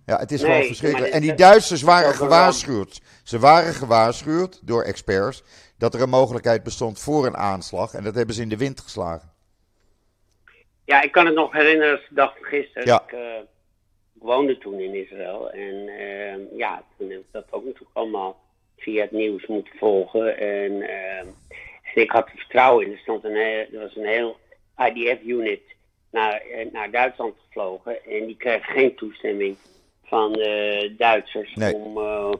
Ja, 0.07 0.17
het 0.17 0.31
is 0.31 0.41
Nee, 0.41 0.51
gewoon 0.51 0.65
verschrikkelijk. 0.67 1.13
En 1.13 1.21
die 1.21 1.33
Duitsers 1.33 1.81
waren 1.81 2.13
gewaarschuwd. 2.13 3.01
Ze 3.23 3.39
waren 3.39 3.73
gewaarschuwd 3.73 4.67
door 4.67 4.83
experts 4.83 5.43
dat 5.77 5.93
er 5.93 6.01
een 6.01 6.09
mogelijkheid 6.09 6.63
bestond 6.63 6.99
voor 6.99 7.25
een 7.25 7.37
aanslag. 7.37 7.93
En 7.93 8.03
dat 8.03 8.15
hebben 8.15 8.35
ze 8.35 8.41
in 8.41 8.49
de 8.49 8.57
wind 8.57 8.79
geslagen. 8.79 9.31
Ja, 10.85 11.01
ik 11.01 11.11
kan 11.11 11.25
het 11.25 11.35
nog 11.35 11.51
herinneren 11.51 11.91
als 11.91 12.05
de 12.09 12.15
dag 12.15 12.33
van 12.37 12.45
gisteren. 12.47 12.87
Ja. 12.87 13.03
Ik, 13.07 13.11
eh, 13.11 13.19
woonde 14.13 14.57
toen 14.57 14.79
in 14.79 14.95
Israël. 14.95 15.51
En 15.51 15.87
eh, 15.87 16.57
ja, 16.57 16.83
toen 16.97 17.09
heb 17.09 17.19
ik 17.19 17.25
dat 17.31 17.45
ook 17.49 17.63
natuurlijk 17.65 17.91
allemaal 17.97 18.39
via 18.77 19.01
het 19.01 19.11
nieuws 19.11 19.47
moeten 19.47 19.73
volgen. 19.77 20.37
En, 20.37 20.81
eh, 20.81 21.17
en 21.19 21.35
ik 21.93 22.11
had 22.11 22.25
er 22.27 22.37
vertrouwen 22.37 22.85
in. 22.85 22.91
Er, 22.91 22.97
stond 22.99 23.23
een, 23.23 23.35
heel- 23.35 23.65
er 23.73 23.79
was 23.79 23.95
een 23.95 24.05
heel 24.07 24.37
IDF-unit 24.77 25.61
naar, 26.11 26.33
eh, 26.41 26.71
naar 26.71 26.91
Duitsland 26.91 27.35
gevlogen. 27.45 28.05
En 28.05 28.25
die 28.25 28.37
kreeg 28.37 28.65
geen 28.65 28.95
toestemming 28.95 29.57
van 30.07 30.31
de 30.31 30.93
Duitsers 30.97 31.55
Nee. 31.55 31.73
om, 31.73 31.97
eh, 31.97 32.31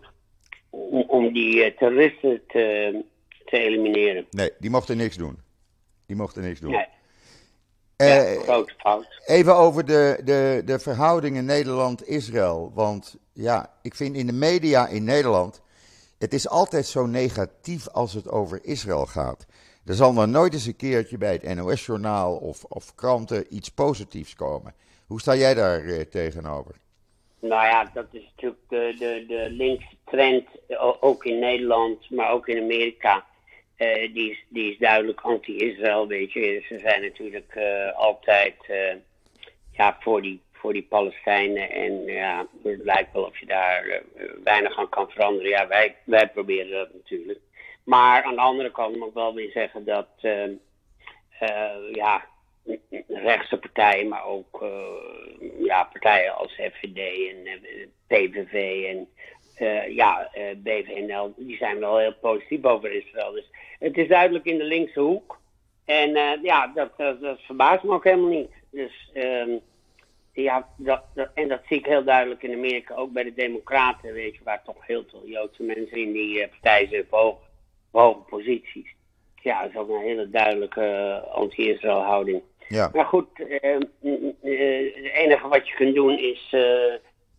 om, 0.70 1.02
om 1.08 1.34
die 1.34 1.64
eh, 1.64 1.78
terroristen 1.78 2.42
te, 2.48 3.04
te 3.46 3.58
elimineren. 3.58 4.26
Nee, 4.32 4.52
die 4.60 4.70
mochten 4.70 4.98
niks 4.98 5.16
doen. 5.16 5.38
Die 6.06 6.16
mochten 6.16 6.42
niks 6.44 6.60
doen. 6.60 6.72
Nee, 6.72 6.86
Eh, 7.98 8.34
ja, 8.36 8.42
grote 8.42 8.74
fout. 8.78 9.08
even 9.26 9.56
over 9.56 9.86
de, 9.86 10.22
de, 10.24 10.62
de 10.66 10.80
verhoudingen 10.80 11.46
Nederland-Israël. 11.46 12.72
Want 12.74 13.18
ja, 13.34 13.74
ik 13.82 13.96
vind 13.96 14.16
in 14.16 14.26
de 14.28 14.34
media 14.34 14.88
in 14.88 15.04
Nederland. 15.04 15.62
Het 16.18 16.34
is 16.34 16.50
altijd 16.50 16.86
zo 16.86 17.06
negatief 17.06 17.88
als 17.88 18.14
het 18.14 18.30
over 18.30 18.60
Israël 18.64 19.06
gaat. 19.06 19.46
Er 19.86 19.94
zal 19.94 20.14
nog 20.14 20.28
nooit 20.28 20.54
eens 20.54 20.66
een 20.66 20.76
keertje 20.76 21.18
bij 21.18 21.34
het 21.42 21.56
NOS-journaal 21.56 22.36
of, 22.36 22.64
of 22.64 22.96
kranten 22.96 23.56
iets 23.56 23.70
positiefs 23.70 24.36
komen. 24.36 24.74
Hoe 25.08 25.20
sta 25.22 25.36
jij 25.36 25.54
daar 25.54 25.86
eh, 25.86 26.02
tegenover? 26.02 26.76
Nou 27.39 27.65
ja, 27.65 27.91
dat 27.93 28.08
is 28.12 28.23
natuurlijk 28.36 28.62
de, 28.69 28.95
de, 28.97 29.26
de 29.28 29.47
linkse 29.50 29.95
trend, 30.06 30.47
ook 31.00 31.26
in 31.26 31.39
Nederland, 31.39 32.10
maar 32.10 32.32
ook 32.32 32.47
in 32.47 32.62
Amerika. 32.62 33.26
Eh, 33.78 34.13
die, 34.13 34.32
is, 34.32 34.45
die 34.50 34.71
is 34.71 34.78
duidelijk 34.78 35.21
anti-Israël, 35.21 36.08
weet 36.08 36.32
je. 36.32 36.65
Ze 36.67 36.80
zijn 36.80 37.02
natuurlijk 37.02 37.56
eh, 37.56 37.97
altijd 37.97 38.56
eh, 38.67 38.95
ja, 39.71 39.97
voor, 40.00 40.21
die, 40.21 40.41
voor 40.52 40.73
die 40.73 40.84
Palestijnen. 40.89 41.69
En 41.69 42.06
ja, 42.06 42.47
het 42.63 42.84
lijkt 42.84 43.13
wel 43.13 43.23
of 43.23 43.39
je 43.39 43.45
daar 43.45 44.02
weinig 44.43 44.78
aan 44.78 44.89
kan 44.89 45.10
veranderen. 45.10 45.50
Ja, 45.50 45.67
wij, 45.67 45.95
wij 46.04 46.30
proberen 46.30 46.71
dat 46.71 46.93
natuurlijk. 46.93 47.39
Maar 47.84 48.23
aan 48.23 48.36
de 48.36 48.41
andere 48.41 48.71
kant 48.71 48.95
moet 48.95 49.08
ik 49.08 49.13
wel 49.13 49.34
weer 49.34 49.52
zeggen 49.52 49.86
dat, 49.86 50.08
ja, 51.91 52.26
rechtse 53.08 53.58
partijen, 53.58 54.08
maar 54.08 54.26
ook 54.26 54.66
ja, 55.60 55.84
partijen 55.84 56.36
als 56.36 56.52
FVD 56.52 57.30
en 57.30 57.60
PVV 58.08 58.86
en 58.86 59.08
ja, 59.94 60.30
BVNL, 60.58 61.34
die 61.38 61.58
zijn 61.58 61.80
wel 61.80 61.98
heel 61.98 62.16
positief 62.22 62.64
over 62.64 62.92
Israël. 62.92 63.32
Dus 63.32 63.50
het 63.80 63.98
is 63.98 64.08
duidelijk 64.08 64.46
in 64.46 64.58
de 64.58 64.64
linkse 64.64 65.00
hoek. 65.00 65.40
En 65.86 66.40
ja, 66.42 66.72
dat, 66.76 66.98
dat, 66.98 67.22
dat, 67.22 67.40
verbaast 67.42 67.84
me 67.84 67.94
ook 67.94 68.04
helemaal 68.04 68.30
niet. 68.30 68.52
Dus 68.72 69.10
ehm, 69.14 69.50
ja, 70.44 70.68
dat, 70.78 71.04
en 71.34 71.48
dat 71.48 71.62
zie 71.68 71.78
ik 71.78 71.86
heel 71.86 72.04
duidelijk 72.04 72.44
in 72.44 72.54
Amerika, 72.54 72.96
ook 72.96 73.12
bij 73.12 73.24
de 73.24 73.34
Democraten, 73.34 74.14
weet 74.14 74.36
je, 74.36 74.44
waar 74.44 74.64
toch 74.64 74.86
heel 74.86 75.04
veel 75.10 75.26
Joodse 75.26 75.64
mensen 75.64 75.98
in 75.98 76.12
die 76.12 76.40
uh, 76.40 76.48
partij 76.48 76.88
zitten, 76.88 77.18
hoge, 77.18 77.44
hoge 77.92 78.20
posities. 78.20 78.96
Ja, 79.36 79.62
dat 79.62 79.70
is 79.70 79.78
ook 79.78 79.90
een 79.90 80.02
hele 80.02 80.30
duidelijke 80.30 81.20
anti-Israël 81.32 82.02
houding. 82.02 82.42
Ja. 82.68 82.90
Maar 82.94 83.06
goed, 83.06 83.28
uh, 83.40 83.60
het 84.02 85.14
enige 85.14 85.48
wat 85.48 85.68
je 85.68 85.76
kunt 85.76 85.96
doen 85.96 86.18
is, 86.20 86.56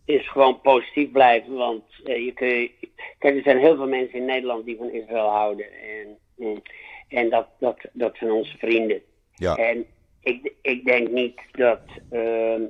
is 0.05 0.29
gewoon 0.29 0.61
positief 0.61 1.11
blijven. 1.11 1.53
Want 1.53 1.83
je 2.03 2.31
kun, 2.35 2.71
kijk, 3.19 3.35
er 3.35 3.43
zijn 3.43 3.59
heel 3.59 3.75
veel 3.75 3.87
mensen 3.87 4.19
in 4.19 4.25
Nederland 4.25 4.65
die 4.65 4.77
van 4.77 4.91
Israël 4.91 5.29
houden. 5.29 5.65
En, 5.65 6.17
mm, 6.35 6.61
en 7.07 7.29
dat, 7.29 7.47
dat, 7.59 7.77
dat 7.93 8.15
zijn 8.17 8.31
onze 8.31 8.57
vrienden. 8.57 9.01
Ja. 9.35 9.55
En 9.55 9.85
ik, 10.21 10.53
ik 10.61 10.85
denk 10.85 11.09
niet 11.09 11.41
dat, 11.51 11.81
ehm, 12.09 12.61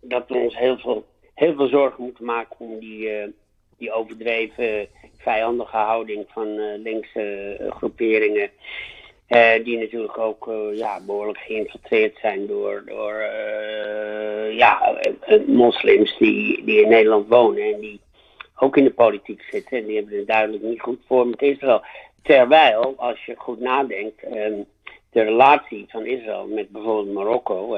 dat 0.00 0.28
we 0.28 0.34
ons 0.34 0.58
heel 0.58 0.78
veel, 0.78 1.06
heel 1.34 1.54
veel 1.54 1.68
zorgen 1.68 2.04
moeten 2.04 2.24
maken 2.24 2.56
om 2.58 2.78
die, 2.78 3.34
die 3.78 3.92
overdreven 3.92 4.88
vijandige 5.26 5.76
houding 5.76 6.24
van 6.28 6.48
uh, 6.48 6.78
linkse 6.78 7.58
uh, 7.60 7.70
groeperingen. 7.70 8.50
Die 9.64 9.78
natuurlijk 9.78 10.18
ook 10.18 10.50
ja, 10.74 11.00
behoorlijk 11.06 11.38
geïnfiltreerd 11.38 12.18
zijn 12.20 12.46
door, 12.46 12.82
door 12.86 13.14
ja, 14.52 14.98
moslims 15.46 16.18
die, 16.18 16.64
die 16.64 16.82
in 16.82 16.88
Nederland 16.88 17.28
wonen 17.28 17.74
en 17.74 17.80
die 17.80 18.00
ook 18.56 18.76
in 18.76 18.84
de 18.84 18.92
politiek 18.92 19.42
zitten. 19.50 19.78
En 19.78 19.86
die 19.86 19.96
hebben 19.96 20.16
het 20.16 20.26
duidelijk 20.26 20.62
niet 20.62 20.80
goed 20.80 21.00
voor 21.06 21.26
met 21.26 21.42
Israël. 21.42 21.82
Terwijl, 22.22 22.94
als 22.96 23.24
je 23.24 23.34
goed 23.36 23.60
nadenkt, 23.60 24.22
ehm, 24.22 24.60
de 25.10 25.22
relatie 25.22 25.86
van 25.88 26.06
Israël 26.06 26.46
met 26.46 26.70
bijvoorbeeld 26.70 27.14
Marokko. 27.14 27.76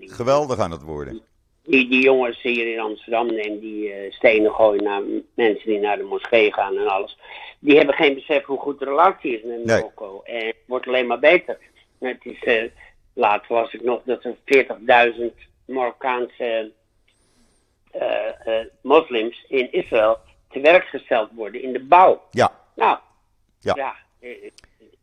Geweldig 0.00 0.58
aan 0.58 0.70
het 0.70 0.82
worden. 0.82 1.22
Die, 1.64 1.88
die 1.88 2.02
jongens 2.02 2.42
hier 2.42 2.72
in 2.72 2.80
Amsterdam 2.80 3.28
en 3.28 3.58
die 3.58 3.88
uh, 3.88 4.12
stenen 4.12 4.52
gooien 4.52 4.82
naar 4.82 5.02
mensen 5.34 5.66
die 5.66 5.78
naar 5.78 5.96
de 5.96 6.02
moskee 6.02 6.52
gaan 6.52 6.76
en 6.76 6.86
alles. 6.86 7.18
Die 7.58 7.76
hebben 7.76 7.94
geen 7.94 8.14
besef 8.14 8.44
hoe 8.44 8.58
goed 8.58 8.78
de 8.78 8.84
relatie 8.84 9.36
is 9.36 9.42
met 9.42 9.64
Marokko. 9.64 10.22
En 10.24 10.46
het 10.46 10.56
wordt 10.66 10.86
alleen 10.86 11.06
maar 11.06 11.18
beter. 11.18 11.58
Het 11.98 12.24
is, 12.24 12.42
uh, 12.42 12.70
laatst 13.12 13.48
was 13.48 13.72
ik 13.72 13.82
nog 13.82 14.00
dat 14.04 14.24
er 14.24 14.36
40.000 15.14 15.22
Marokkaanse 15.64 16.72
uh, 17.94 18.64
moslims 18.82 19.44
in 19.48 19.72
Israël 19.72 20.18
te 20.50 20.60
werk 20.60 20.84
gesteld 20.84 21.30
worden 21.32 21.62
in 21.62 21.72
de 21.72 21.84
bouw. 21.84 22.22
Ja. 22.30 22.52
Nou, 22.74 22.98
ja. 23.60 23.74
ja 23.76 23.94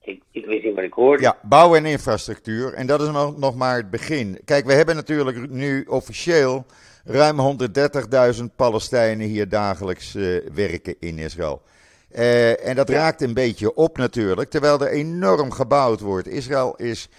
ik, 0.10 0.22
ik 0.32 0.46
wist 0.46 0.64
niet 0.64 0.76
wat 0.76 0.84
ik 0.84 0.94
hoorde. 0.94 1.24
Ja, 1.24 1.38
bouw 1.42 1.76
en 1.76 1.86
infrastructuur. 1.86 2.74
En 2.74 2.88
dat 2.88 3.02
is 3.02 3.08
nog, 3.08 3.38
nog 3.38 3.56
maar 3.56 3.76
het 3.76 3.90
begin. 3.90 4.40
Kijk, 4.46 4.66
we 4.66 4.74
hebben 4.74 4.96
natuurlijk 4.96 5.50
nu 5.50 5.86
officieel 5.88 6.66
ruim 7.06 7.60
130.000 8.40 8.44
Palestijnen 8.56 9.28
hier 9.28 9.50
dagelijks 9.50 10.16
uh, 10.16 10.40
werken 10.54 10.96
in 11.00 11.18
Israël. 11.18 11.62
Uh, 12.16 12.68
en 12.68 12.76
dat 12.76 12.90
raakt 12.90 13.22
een 13.22 13.34
beetje 13.34 13.76
op 13.76 13.98
natuurlijk, 13.98 14.50
terwijl 14.50 14.82
er 14.82 14.92
enorm 14.92 15.52
gebouwd 15.52 16.00
wordt. 16.00 16.28
Israël 16.28 16.76
is 16.76 17.10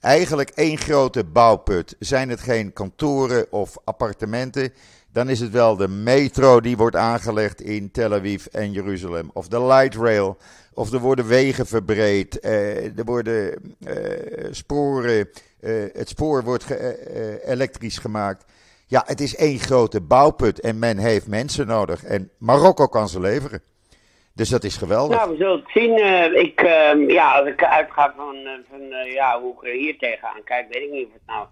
eigenlijk 0.00 0.50
één 0.50 0.78
grote 0.78 1.24
bouwput. 1.24 1.96
Zijn 1.98 2.28
het 2.28 2.40
geen 2.40 2.72
kantoren 2.72 3.46
of 3.52 3.76
appartementen, 3.84 4.72
dan 5.16 5.28
is 5.28 5.40
het 5.40 5.50
wel 5.50 5.76
de 5.76 5.88
metro 5.88 6.60
die 6.60 6.76
wordt 6.76 6.96
aangelegd 6.96 7.60
in 7.60 7.90
Tel 7.90 8.12
Aviv 8.12 8.46
en 8.46 8.72
Jeruzalem. 8.72 9.30
Of 9.32 9.48
de 9.48 9.62
light 9.62 9.94
rail 9.94 10.36
of 10.74 10.92
er 10.92 10.98
worden 10.98 11.26
wegen 11.26 11.66
verbreed, 11.66 12.44
uh, 12.44 12.98
er 12.98 13.04
worden 13.04 13.76
uh, 13.80 13.92
sporen, 14.50 15.28
uh, 15.60 15.84
het 15.92 16.08
spoor 16.08 16.44
wordt 16.44 16.66
elektrisch 17.44 17.98
gemaakt. 17.98 18.44
Ja, 18.86 19.02
het 19.06 19.20
is 19.20 19.36
één 19.36 19.58
grote 19.58 20.00
bouwput 20.00 20.60
en 20.60 20.78
men 20.78 20.98
heeft 20.98 21.26
mensen 21.28 21.66
nodig. 21.66 22.04
En 22.04 22.30
Marokko 22.38 22.86
kan 22.86 23.08
ze 23.08 23.20
leveren. 23.20 23.62
Dus 24.34 24.48
dat 24.48 24.64
is 24.64 24.76
geweldig. 24.76 25.16
Nou, 25.16 25.30
we 25.30 25.36
zullen 25.36 25.58
het 25.58 25.70
zien. 25.74 25.94
ik, 26.44 26.60
ehm, 26.60 27.10
ja, 27.10 27.38
als 27.38 27.48
ik 27.48 27.64
uitga 27.64 28.12
van, 28.16 28.36
van 28.70 28.80
ja, 29.04 29.40
hoe 29.40 29.52
ik 29.52 29.68
er 29.68 29.74
hier 29.74 29.98
tegenaan 29.98 30.44
kijk, 30.44 30.66
weet 30.72 30.82
ik 30.82 30.90
niet 30.90 31.06
of, 31.06 31.12
het 31.12 31.22
nou, 31.26 31.46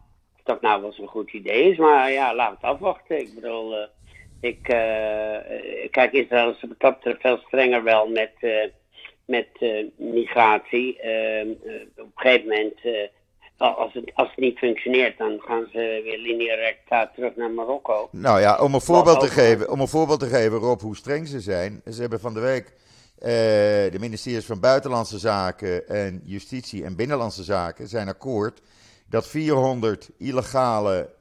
dat 0.45 0.61
nou 0.61 0.83
wel 0.83 0.93
zo'n 0.93 1.07
goed 1.07 1.33
idee 1.33 1.71
is. 1.71 1.79
Maar 1.79 2.13
ja, 2.13 2.35
laten 2.35 2.59
we 2.61 2.67
het 2.67 2.75
afwachten. 2.75 3.19
Ik 3.19 3.35
bedoel, 3.35 3.89
ik 4.41 4.63
kijk, 5.91 6.13
Israël 6.13 6.51
is 6.51 6.61
wat 6.61 6.71
dat 6.79 6.95
betreft 6.95 7.21
veel 7.21 7.39
strenger 7.47 7.83
wel 7.83 8.09
met 8.09 8.33
met 9.25 9.49
uh, 9.61 9.85
migratie. 9.97 10.99
Uh, 11.05 11.51
op 11.97 12.05
een 12.05 12.13
gegeven 12.15 12.49
moment, 12.49 13.09
als, 13.57 13.93
het, 13.93 14.11
als 14.15 14.29
het 14.29 14.39
niet 14.39 14.59
functioneert, 14.59 15.19
dan 15.19 15.41
gaan 15.41 15.67
ze 15.73 16.01
weer 16.05 16.19
lineair 16.19 16.59
recta 16.59 17.11
terug 17.15 17.37
naar 17.37 17.51
Marokko. 17.51 18.09
Nou 18.13 18.41
ja, 18.41 18.59
om 18.59 18.75
een 18.75 18.81
voorbeeld 18.81 19.21
te 19.21 19.27
geven, 19.27 19.71
om 19.71 19.81
een 19.81 19.89
voorbeeld 19.89 20.21
te 20.21 20.27
geven, 20.27 20.59
Rob, 20.59 20.81
hoe 20.81 20.97
streng 20.97 21.29
ze 21.29 21.41
zijn. 21.41 21.83
Ze 21.91 22.01
hebben 22.01 22.21
van 22.21 22.35
de 22.35 22.41
week 22.41 22.73
de 23.91 23.97
ministeries 24.01 24.47
van 24.47 24.61
Buitenlandse 24.61 25.19
Zaken 25.19 25.89
en 25.89 26.21
Justitie 26.25 26.85
en 26.85 26.97
Binnenlandse 26.97 27.43
Zaken 27.43 27.89
zijn 27.89 28.09
akkoord 28.09 28.61
dat 29.15 29.29
400 29.29 30.11
illegale 30.19 31.13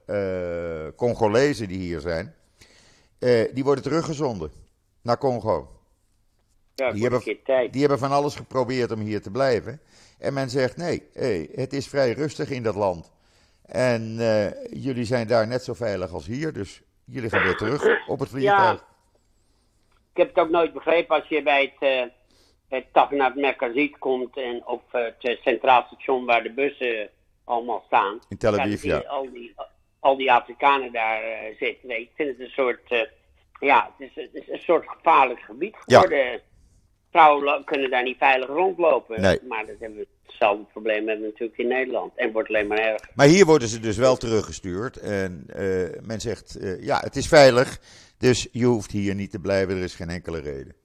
Congolezen 0.96 1.68
die 1.68 1.80
hier 1.80 2.00
zijn, 2.00 2.36
die 3.54 3.64
worden 3.64 3.84
teruggezonden 3.84 4.52
naar 5.02 5.18
Congo. 5.18 5.74
Ja, 6.76 6.92
die, 6.92 7.02
hebben, 7.02 7.22
die 7.72 7.82
hebben 7.82 8.00
van 8.00 8.12
alles 8.12 8.36
geprobeerd 8.36 8.92
om 8.92 9.00
hier 9.00 9.22
te 9.22 9.32
blijven. 9.32 9.82
En 10.20 10.34
men 10.34 10.50
zegt: 10.50 10.78
nee, 10.78 11.10
hey, 11.14 11.50
het 11.56 11.74
is 11.74 11.88
vrij 11.88 12.12
rustig 12.12 12.50
in 12.50 12.64
dat 12.64 12.76
land. 12.76 13.12
En 13.66 14.16
uh, 14.20 14.64
jullie 14.84 15.06
zijn 15.06 15.28
daar 15.28 15.48
net 15.48 15.64
zo 15.64 15.74
veilig 15.74 16.14
als 16.14 16.26
hier, 16.26 16.54
dus 16.54 16.82
jullie 17.06 17.30
gaan 17.30 17.44
weer 17.44 17.58
terug 17.58 18.08
op 18.08 18.20
het 18.20 18.30
vliegtuig. 18.30 18.80
Ja, 18.80 18.88
ik 20.12 20.18
heb 20.18 20.28
het 20.28 20.38
ook 20.38 20.50
nooit 20.50 20.74
begrepen 20.74 21.16
als 21.16 21.28
je 21.28 21.44
bij 21.44 21.74
het, 21.80 21.90
uh, 21.90 22.12
het 22.68 22.86
Tafnat 22.92 23.36
Merkazit 23.36 23.98
komt 23.98 24.38
en 24.38 24.68
op 24.68 24.84
het 24.92 25.40
centraal 25.44 25.84
station 25.88 26.26
waar 26.26 26.44
de 26.44 26.54
bussen 26.54 27.10
allemaal 27.44 27.84
staan. 27.86 28.20
In 28.30 28.38
Tel 28.38 28.60
Aviv, 28.60 28.84
ja. 28.84 28.98
Al 28.98 29.32
die, 29.32 29.54
al 30.00 30.18
die 30.18 30.32
Afrikanen 30.32 30.92
daar 30.92 31.24
uh, 31.24 31.58
zitten. 31.60 32.00
Ik 32.00 32.10
vind 32.16 32.30
het 32.30 32.40
een 32.40 32.54
soort, 32.54 33.10
ja, 33.60 33.94
het 33.98 34.10
is, 34.10 34.24
het 34.24 34.34
is, 34.34 34.50
een 34.50 34.60
soort 34.60 34.90
gevaarlijk 34.90 35.40
gebied 35.40 35.76
geworden. 35.80 36.18
Ja 36.18 36.40
vrouwen 37.14 37.64
kunnen 37.64 37.90
daar 37.90 38.04
niet 38.04 38.18
veilig 38.18 38.48
rondlopen. 38.48 39.22
Nee. 39.22 39.40
Maar 39.48 39.66
dat 39.66 39.76
hebben 39.80 39.98
we 39.98 40.08
hetzelfde 40.26 40.64
probleem 40.64 41.08
hebben 41.08 41.26
we 41.26 41.32
natuurlijk 41.32 41.60
in 41.60 41.68
Nederland. 41.68 42.12
En 42.16 42.32
wordt 42.32 42.50
alleen 42.50 42.68
maar 42.68 42.78
erger. 42.78 43.10
Maar 43.16 43.28
hier 43.28 43.46
worden 43.46 43.68
ze 43.68 43.80
dus 43.80 43.98
wel 43.98 44.18
teruggestuurd. 44.18 44.98
En 44.98 45.46
uh, 45.56 45.90
men 46.02 46.22
zegt, 46.22 46.58
ja, 46.80 47.00
het 47.00 47.16
is 47.16 47.28
veilig. 47.28 47.80
Dus 48.18 48.48
je 48.52 48.66
hoeft 48.66 48.92
hier 48.92 49.16
niet 49.16 49.32
te 49.32 49.40
blijven. 49.40 49.78
Er 49.78 49.84
is 49.84 49.96
geen 49.96 50.10
enkele 50.10 50.40
reden. 50.40 50.76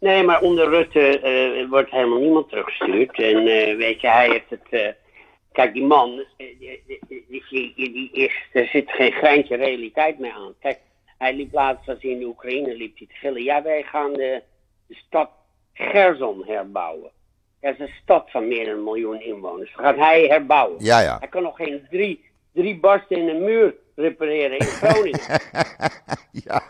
Nee, 0.00 0.22
maar 0.22 0.40
onder 0.40 0.68
Rutte 0.68 1.66
wordt 1.70 1.90
helemaal 1.90 2.20
niemand 2.20 2.48
teruggestuurd. 2.48 3.20
En 3.20 3.44
weet 3.76 4.00
je, 4.00 4.08
hij 4.08 4.30
heeft 4.30 4.50
het... 4.50 4.96
kijk, 5.58 5.72
die 5.72 5.84
man, 5.84 6.24
die, 6.36 7.72
die, 7.74 8.10
is, 8.12 8.32
er 8.52 8.66
zit 8.66 8.90
geen 8.90 9.12
greintje 9.12 9.56
realiteit 9.56 10.18
meer 10.18 10.32
aan. 10.32 10.54
Kijk, 10.60 10.78
hij 11.18 11.34
liep 11.34 11.52
laatst 11.52 11.88
als 11.88 12.02
hij 12.02 12.10
in 12.10 12.18
de 12.18 12.24
Oekraïne 12.24 12.76
liep 12.76 12.98
hij 12.98 13.06
te 13.06 13.14
gillen. 13.14 13.42
Ja, 13.42 13.62
wij 13.62 13.82
gaan 13.82 14.12
de 14.12 14.42
de 14.86 14.94
stad 14.94 15.30
Gerson 15.72 16.44
herbouwen. 16.46 17.10
Dat 17.60 17.74
is 17.74 17.80
een 17.80 17.94
stad 18.02 18.30
van 18.30 18.48
meer 18.48 18.64
dan 18.64 18.74
een 18.74 18.84
miljoen 18.84 19.20
inwoners. 19.20 19.72
Dat 19.72 19.84
gaat 19.84 19.96
hij 19.96 20.26
herbouwen. 20.26 20.84
Ja, 20.84 21.00
ja. 21.00 21.18
Hij 21.18 21.28
kan 21.28 21.42
nog 21.42 21.56
geen 21.56 21.86
drie, 21.90 22.24
drie 22.52 22.78
barsten 22.78 23.16
in 23.16 23.28
een 23.28 23.44
muur 23.44 23.74
repareren 23.94 24.58
in 24.58 24.66
Groningen. 24.66 25.20
ja. 26.46 26.62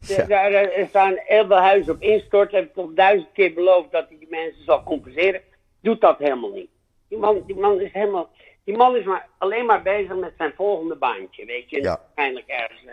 ja. 0.00 0.24
Daar 0.24 0.52
er 0.52 0.86
staan 0.88 1.14
heel 1.16 1.46
veel 1.46 1.56
huizen 1.56 1.94
op 1.94 2.02
instort. 2.02 2.50
Hij 2.50 2.60
heeft 2.60 2.74
toch 2.74 2.92
duizend 2.94 3.32
keer 3.32 3.54
beloofd 3.54 3.90
dat 3.90 4.08
hij 4.08 4.18
die 4.18 4.30
mensen 4.30 4.64
zal 4.64 4.82
compenseren. 4.82 5.40
Doet 5.80 6.00
dat 6.00 6.18
helemaal 6.18 6.52
niet. 6.52 6.70
Die 7.08 7.18
man, 7.18 7.42
die 7.46 7.56
man 7.56 7.80
is 7.80 7.92
helemaal. 7.92 8.28
Die 8.64 8.76
man 8.76 8.96
is 8.96 9.04
maar, 9.04 9.28
alleen 9.38 9.66
maar 9.66 9.82
bezig 9.82 10.16
met 10.16 10.32
zijn 10.36 10.52
volgende 10.56 10.96
baantje. 10.96 11.44
Weet 11.44 11.70
je, 11.70 11.82
ja. 11.82 12.00
waarschijnlijk 12.00 12.46
ergens 12.46 12.82
uh, 12.84 12.92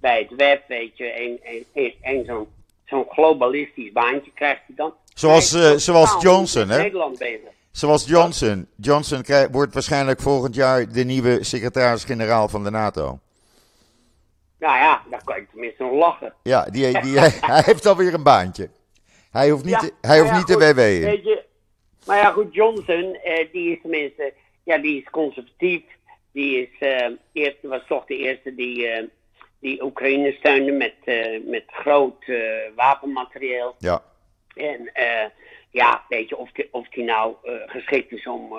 bij 0.00 0.18
het 0.18 0.36
web, 0.36 0.62
weet 0.68 0.96
je, 0.96 1.38
een 2.02 2.24
zo'n 2.24 2.48
zo'n 2.84 3.06
globalistisch 3.08 3.92
baantje 3.92 4.30
krijgt 4.34 4.62
hij 4.66 4.76
dan. 4.76 4.94
Zoals, 5.14 5.54
uh, 5.54 5.70
zoals 5.70 6.22
Johnson, 6.22 6.68
hè? 6.68 6.78
Nederland 6.78 7.18
bezig. 7.18 7.48
Zoals 7.70 8.06
Johnson. 8.06 8.68
Johnson 8.76 9.24
wordt 9.50 9.74
waarschijnlijk 9.74 10.20
volgend 10.20 10.54
jaar 10.54 10.92
de 10.92 11.04
nieuwe 11.04 11.44
secretaris-generaal 11.44 12.48
van 12.48 12.64
de 12.64 12.70
NATO. 12.70 13.18
Nou 14.58 14.78
ja, 14.78 15.02
daar 15.10 15.24
kan 15.24 15.36
ik 15.36 15.50
tenminste 15.50 15.82
nog 15.82 15.92
lachen. 15.92 16.34
Ja, 16.42 16.64
die, 16.64 17.00
die, 17.00 17.18
hij, 17.20 17.62
heeft 17.64 17.86
alweer 17.86 18.14
een 18.14 18.22
baantje. 18.22 18.70
Hij 19.30 19.50
hoeft 19.50 19.64
niet, 19.64 19.92
hij 20.00 20.20
hoeft 20.20 20.32
niet 20.32 20.46
de 20.46 20.56
WW 20.56 20.78
in. 20.78 21.00
Weet 21.00 21.24
je, 21.24 21.44
Maar 22.06 22.16
ja, 22.16 22.30
goed, 22.30 22.54
Johnson, 22.54 23.18
die 23.52 23.72
is 23.72 23.78
tenminste, 23.80 24.32
ja, 24.62 24.78
die 24.78 25.00
is 25.00 25.10
conservatief. 25.10 25.82
Die 26.32 26.62
is, 26.62 26.88
eerst, 27.32 27.56
was 27.62 27.82
toch 27.88 28.06
de 28.06 28.16
eerste 28.16 28.54
die, 28.54 29.10
die 29.60 29.82
Oekraïne 29.82 30.32
steunde 30.32 30.72
met, 30.72 30.94
met 31.44 31.64
groot 31.66 32.24
wapenmateriaal. 32.74 33.74
Ja. 33.78 34.02
En 34.54 34.90
ja, 35.70 36.04
weet 36.08 36.28
je, 36.28 36.36
of 36.36 36.52
die, 36.52 36.68
of 36.70 36.88
die 36.88 37.04
nou 37.04 37.34
geschikt 37.66 38.12
is 38.12 38.26
om 38.26 38.52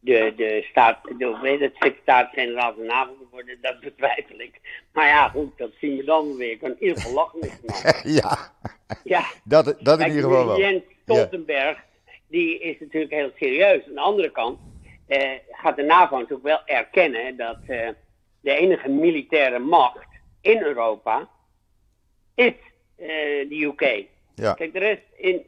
de, 0.00 0.32
de, 0.36 0.66
staat, 0.70 0.98
de, 1.18 1.38
weet 1.42 1.60
het, 1.60 1.74
secretaris-generaal 1.78 2.74
van 2.74 2.86
NAVO 2.86 3.12
te 3.12 3.26
worden, 3.30 3.58
dat 3.60 3.80
betwijfel 3.80 4.40
ik. 4.40 4.60
Maar 4.92 5.06
ja, 5.06 5.28
goed, 5.28 5.58
dat 5.58 5.70
zien 5.80 5.96
we 5.96 6.04
dan 6.04 6.36
weer. 6.36 6.50
Ik 6.50 6.60
kan 6.60 6.70
in 6.70 6.76
ieder 6.82 6.96
geval 6.96 7.14
lachen 7.14 7.38
met 7.38 8.00
ja, 8.22 8.52
ja. 9.04 9.24
Dat, 9.44 9.76
dat 9.80 10.00
in 10.00 10.06
ieder 10.06 10.22
geval 10.22 10.46
wel. 10.46 10.58
Jens 10.58 10.82
Stoltenberg, 11.02 11.78
die 12.30 12.58
is 12.58 12.78
natuurlijk 12.80 13.12
heel 13.12 13.30
serieus. 13.36 13.86
Aan 13.86 13.94
de 13.94 14.00
andere 14.00 14.30
kant 14.30 14.58
eh, 15.10 15.30
gaat 15.50 15.76
de 15.76 15.82
NAVO 15.82 16.16
natuurlijk 16.16 16.42
wel 16.42 16.62
erkennen 16.64 17.36
dat 17.36 17.58
eh, 17.66 17.88
de 18.40 18.50
enige 18.50 18.88
militaire 18.88 19.58
macht 19.58 20.06
in 20.40 20.62
Europa 20.62 21.28
is 22.34 22.52
uh, 22.98 23.06
de 23.48 23.62
UK. 23.64 24.06
Ja. 24.34 24.52
Kijk, 24.52 24.72
de 24.72 24.78
rest 24.78 25.02
in. 25.16 25.46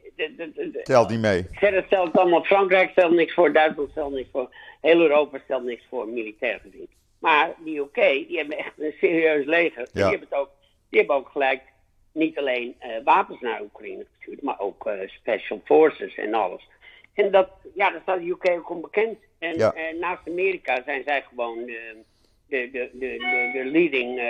Telt 0.83 1.09
niet 1.09 1.19
mee. 1.19 1.45
Verder 1.51 1.83
stelt 1.85 2.13
allemaal. 2.13 2.43
Frankrijk 2.43 2.91
stelt 2.91 3.13
niks 3.13 3.33
voor, 3.33 3.53
Duitsland 3.53 3.89
stelt 3.91 4.13
niks 4.13 4.29
voor. 4.31 4.55
Heel 4.81 5.01
Europa 5.01 5.39
stelt 5.43 5.63
niks 5.63 5.83
voor, 5.89 6.07
militair 6.07 6.59
gezien. 6.59 6.89
Maar 7.19 7.53
die 7.63 7.79
UK, 7.79 7.95
die 8.27 8.37
hebben 8.37 8.57
echt 8.57 8.73
een 8.77 8.93
serieus 8.99 9.45
leger. 9.45 9.87
Die, 9.93 10.03
hebben 10.03 10.27
het 10.29 10.39
ook, 10.39 10.49
die 10.89 10.99
hebben 10.99 11.15
ook 11.15 11.29
gelijk 11.29 11.61
niet 12.11 12.37
alleen 12.37 12.75
wapens 13.03 13.41
naar 13.41 13.61
Oekraïne 13.61 14.05
gestuurd, 14.11 14.41
maar 14.41 14.59
ook 14.59 14.89
special 15.07 15.61
forces 15.63 16.15
en 16.15 16.33
alles. 16.33 16.67
En 17.13 17.31
dat, 17.31 17.49
ja, 17.73 17.89
dat 17.89 18.01
staat 18.01 18.19
de 18.19 18.29
UK 18.29 18.49
ook 18.49 18.69
onbekend. 18.69 19.17
En 19.39 19.57
ja. 19.57 19.75
uh, 19.75 19.99
naast 19.99 20.27
Amerika 20.27 20.81
zijn 20.85 21.03
zij 21.03 21.21
gewoon 21.21 21.65
de, 21.65 21.95
de, 22.47 22.69
de, 22.71 22.89
de, 22.93 23.17
de 23.53 23.65
leading 23.65 24.21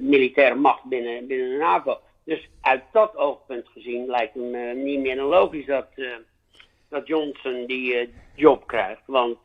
militaire 0.00 0.54
macht 0.54 0.84
binnen, 0.84 1.26
binnen 1.26 1.50
de 1.50 1.56
NAVO. 1.56 1.98
Dus 2.24 2.48
uit 2.60 2.82
dat 2.92 3.16
oogpunt 3.16 3.68
gezien 3.68 4.06
lijkt 4.06 4.34
het 4.34 4.42
me 4.42 4.74
niet 4.74 5.00
meer 5.00 5.16
dan 5.16 5.26
logisch 5.26 5.66
dat, 5.66 5.86
dat 6.88 7.06
Johnson 7.06 7.66
die 7.66 8.12
job 8.34 8.66
krijgt. 8.66 9.02
Want 9.06 9.38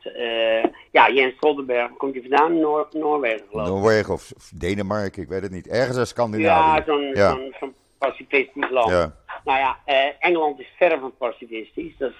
ja, 0.92 1.10
Jens 1.10 1.34
Stoltenberg, 1.36 1.96
komt 1.96 2.12
hij 2.12 2.22
vandaan? 2.22 2.60
Noor 2.60 2.88
Noorwegen 2.92 3.46
geloof 3.50 3.66
ik. 3.66 3.72
Noorwegen 3.72 4.12
of 4.12 4.32
Denemarken, 4.54 5.22
ik 5.22 5.28
weet 5.28 5.42
het 5.42 5.52
niet. 5.52 5.68
Ergens 5.68 5.96
in 5.96 6.06
Scandinavië. 6.06 6.76
Ja, 6.76 6.84
zo'n 6.84 7.10
ja. 7.14 7.38
zo 7.60 8.70
land. 8.70 8.90
Ja. 8.90 9.17
Nou 9.44 9.58
ja, 9.58 9.78
Engeland 10.18 10.60
is 10.60 10.72
verre 10.76 10.98
van 10.98 11.16
pacifistisch. 11.18 11.96
Dat 11.98 12.12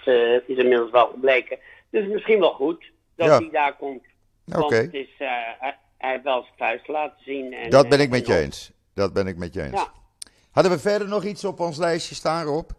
is 0.46 0.57
inmiddels 0.57 0.90
wel 0.90 1.07
gebleken. 1.07 1.59
Dus 1.90 2.07
misschien 2.07 2.40
wel 2.40 2.52
goed 2.52 2.90
dat 3.16 3.26
ja. 3.26 3.38
hij 3.38 3.50
daar 3.50 3.76
komt. 3.76 4.02
Oké. 4.46 4.59
Want 4.59 4.72
het 4.72 4.94
is, 4.94 5.09
hij 5.18 5.76
heeft 5.98 6.24
wel 6.24 6.42
zijn 6.42 6.54
thuis 6.57 6.87
laten 6.87 7.24
zien. 7.24 7.52
En, 7.52 7.70
dat 7.70 7.88
ben 7.88 8.00
ik 8.00 8.11
met 8.11 8.26
je 8.26 8.37
eens. 8.37 8.72
Dat 8.94 9.12
ben 9.12 9.26
ik 9.26 9.37
met 9.37 9.54
je 9.54 9.62
eens. 9.62 9.72
Ja. 9.72 9.92
Hadden 10.50 10.72
we 10.72 10.78
verder 10.78 11.09
nog 11.09 11.24
iets 11.24 11.44
op 11.44 11.61
ons 11.61 11.76
lijstje 11.76 12.14
staan, 12.14 12.44
Rob? 12.44 12.70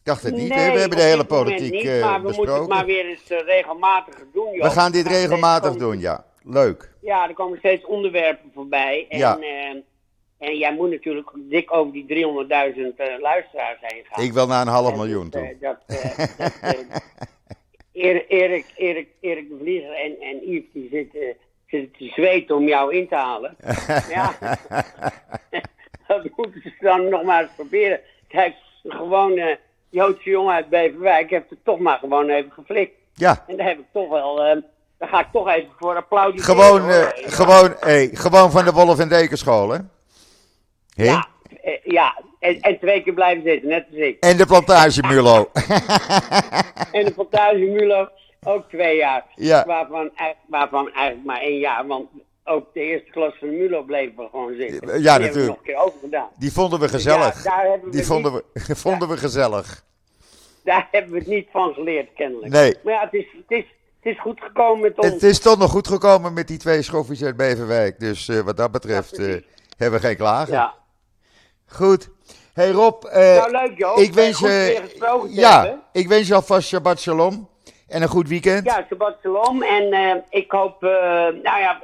Ik 0.00 0.06
dacht 0.06 0.22
het 0.22 0.34
niet. 0.34 0.48
Nee, 0.48 0.72
we 0.72 0.78
hebben 0.78 0.98
de 0.98 1.04
hele 1.04 1.24
politiek 1.24 1.72
niet, 1.72 2.00
maar 2.00 2.20
we 2.20 2.26
besproken. 2.26 2.36
moeten 2.36 2.54
het 2.54 2.68
maar 2.68 2.84
weer 2.84 3.06
eens 3.06 3.28
regelmatig 3.28 4.14
doen. 4.32 4.52
Joh. 4.52 4.62
We 4.62 4.70
gaan 4.70 4.92
dit 4.92 5.06
regelmatig 5.06 5.76
doen, 5.76 5.98
ja. 5.98 6.24
Leuk. 6.42 6.92
Ja, 7.00 7.28
er 7.28 7.34
komen 7.34 7.58
steeds 7.58 7.84
onderwerpen 7.84 8.50
voorbij. 8.54 9.06
En, 9.08 9.18
Ja. 9.18 9.38
Uh, 10.40 10.48
en 10.48 10.56
jij 10.58 10.72
moet 10.74 10.90
natuurlijk 10.90 11.30
dik 11.34 11.72
over 11.74 11.92
die 11.92 12.06
300.000 12.08 13.20
luisteraars 13.20 13.78
heen 13.80 14.04
gaan. 14.10 14.24
Ik 14.24 14.32
wil 14.32 14.46
naar 14.46 14.60
een 14.62 14.72
half 14.72 14.90
En 14.92 14.96
miljoen 14.98 15.30
dus, 15.30 15.40
toe. 15.40 15.48
eh, 15.48 15.60
dat, 15.60 15.76
eh, 15.86 16.70
eh, 16.70 16.78
Erik, 18.28 18.66
Erik, 18.76 19.08
Erik, 19.20 19.48
de 19.48 19.56
Vlieger 19.60 19.92
en, 19.92 20.16
en 20.20 20.50
Yves 20.50 20.68
die 20.72 20.88
zitten, 20.92 21.36
zitten 21.66 21.98
te 21.98 22.08
zweten 22.14 22.56
om 22.56 22.68
jou 22.68 22.94
in 22.94 23.08
te 23.08 23.14
halen. 23.14 23.56
ja. 24.16 24.34
dat 26.08 26.24
moeten 26.36 26.60
ze 26.62 26.72
dan 26.80 27.08
nog 27.08 27.22
maar 27.22 27.42
eens 27.42 27.50
proberen. 27.56 28.00
Kijk, 28.28 28.54
gewoon 28.84 29.32
uh, 29.38 29.54
Joodse 29.88 30.30
jongen 30.30 30.54
uit 30.54 30.68
Beverwijk 30.68 31.30
heeft 31.30 31.50
het 31.50 31.64
toch 31.64 31.78
maar 31.78 31.98
gewoon 31.98 32.28
even 32.28 32.52
geflikt. 32.52 32.92
Ja, 33.14 33.44
En 33.46 33.56
daar 33.56 33.66
heb 33.66 33.78
ik 33.78 33.84
toch 33.92 34.08
wel, 34.08 34.46
uh, 34.56 34.62
daar 34.98 35.08
ga 35.08 35.20
ik 35.20 35.28
toch 35.32 35.48
even 35.48 35.70
voor 35.78 35.96
applaudisseren. 35.96 36.56
gewoon, 36.62 36.88
eh, 36.90 36.96
Ja. 36.98 37.28
gewoon, 37.30 37.74
hey, 37.80 38.10
gewoon 38.12 38.50
van 38.50 38.64
de 38.64 38.72
Wolf 38.72 38.98
en 38.98 39.08
Dekenschool, 39.08 39.68
hè? 39.70 39.78
Ja, 41.04 41.26
eh, 41.62 41.72
ja. 41.84 42.22
En, 42.38 42.60
en 42.60 42.78
twee 42.78 43.02
keer 43.02 43.14
blijven 43.14 43.42
zitten, 43.44 43.68
net 43.68 43.84
als 43.90 43.98
ik. 43.98 44.16
En 44.20 44.36
de 44.36 44.46
plantage 44.46 45.02
Mulo. 45.06 45.50
En 46.92 47.04
de 47.04 47.12
Plantage 47.14 47.56
Mulo 47.58 48.08
ook 48.42 48.68
twee 48.68 48.96
jaar. 48.96 49.24
Ja. 49.34 49.64
Waarvan, 49.66 50.10
waarvan 50.48 50.92
eigenlijk 50.92 51.26
maar 51.26 51.40
één 51.40 51.58
jaar. 51.58 51.86
Want 51.86 52.08
ook 52.44 52.66
de 52.74 52.80
eerste 52.80 53.10
klas 53.10 53.32
van 53.38 53.58
Mulo 53.58 53.82
bleven 53.82 54.16
we 54.16 54.28
gewoon 54.30 54.54
zitten. 54.54 54.88
Ja, 54.88 54.96
Die 54.96 55.02
hebben 55.02 55.02
we 55.02 55.18
natuurlijk. 55.26 55.46
nog 55.46 55.56
een 55.56 55.62
keer 55.62 55.76
overgedaan. 55.76 56.28
Die 56.38 56.52
vonden 56.52 56.80
we 56.80 56.88
gezellig. 56.88 57.44
Ja, 57.44 57.50
daar 57.50 57.62
hebben 57.62 57.84
we 57.84 57.90
Die 57.90 57.98
niet- 58.00 58.08
vonden 58.08 58.32
we, 58.32 58.44
vonden 58.86 59.08
we 59.08 59.16
gezellig. 59.16 59.84
Daar 60.64 60.88
hebben 60.90 61.12
we 61.12 61.18
het 61.18 61.26
niet 61.28 61.48
van 61.52 61.72
geleerd, 61.74 62.08
kennelijk. 62.14 62.52
Nee. 62.52 62.74
Maar 62.84 62.92
ja, 62.94 63.00
het 63.04 63.14
is, 63.14 63.26
het 63.32 63.58
is, 63.58 63.64
het 64.00 64.12
is 64.14 64.20
goed 64.20 64.40
gekomen 64.40 64.80
met 64.82 64.98
ons. 64.98 65.06
Het 65.12 65.22
is 65.22 65.38
toch 65.38 65.58
nog 65.58 65.70
goed 65.70 65.88
gekomen 65.88 66.32
met 66.32 66.48
die 66.48 66.58
twee 66.58 66.82
schoffies 66.82 67.22
uit 67.24 67.36
Beverwijk. 67.36 68.00
Dus 68.00 68.28
eh, 68.28 68.40
wat 68.40 68.56
dat 68.56 68.72
betreft 68.72 69.16
Ja, 69.16 69.24
eh, 69.26 69.36
hebben 69.76 70.00
we 70.00 70.06
geen 70.06 70.16
klagen. 70.16 70.52
Ja. 70.52 70.74
Goed. 71.72 72.10
Hey 72.54 72.70
Rob, 72.70 73.04
eh, 73.04 73.36
Nou, 73.36 73.50
leuk 73.50 73.78
Joop. 73.78 73.98
ik 73.98 74.12
wens 74.12 74.38
je, 74.38 74.46
weer 74.46 75.30
ja, 75.30 75.60
hebben. 75.62 75.82
ik 75.92 76.08
wens 76.08 76.28
je 76.28 76.34
alvast 76.34 76.68
Shabbat 76.68 77.00
Shalom 77.00 77.48
en 77.88 78.02
een 78.02 78.08
goed 78.08 78.28
weekend. 78.28 78.64
Ja, 78.64 78.84
Shabbat 78.88 79.16
Shalom. 79.20 79.62
En 79.62 79.92
eh, 79.92 80.14
ik 80.28 80.50
hoop, 80.50 80.84
eh, 80.84 80.90
nou 80.90 81.42
ja, 81.42 81.80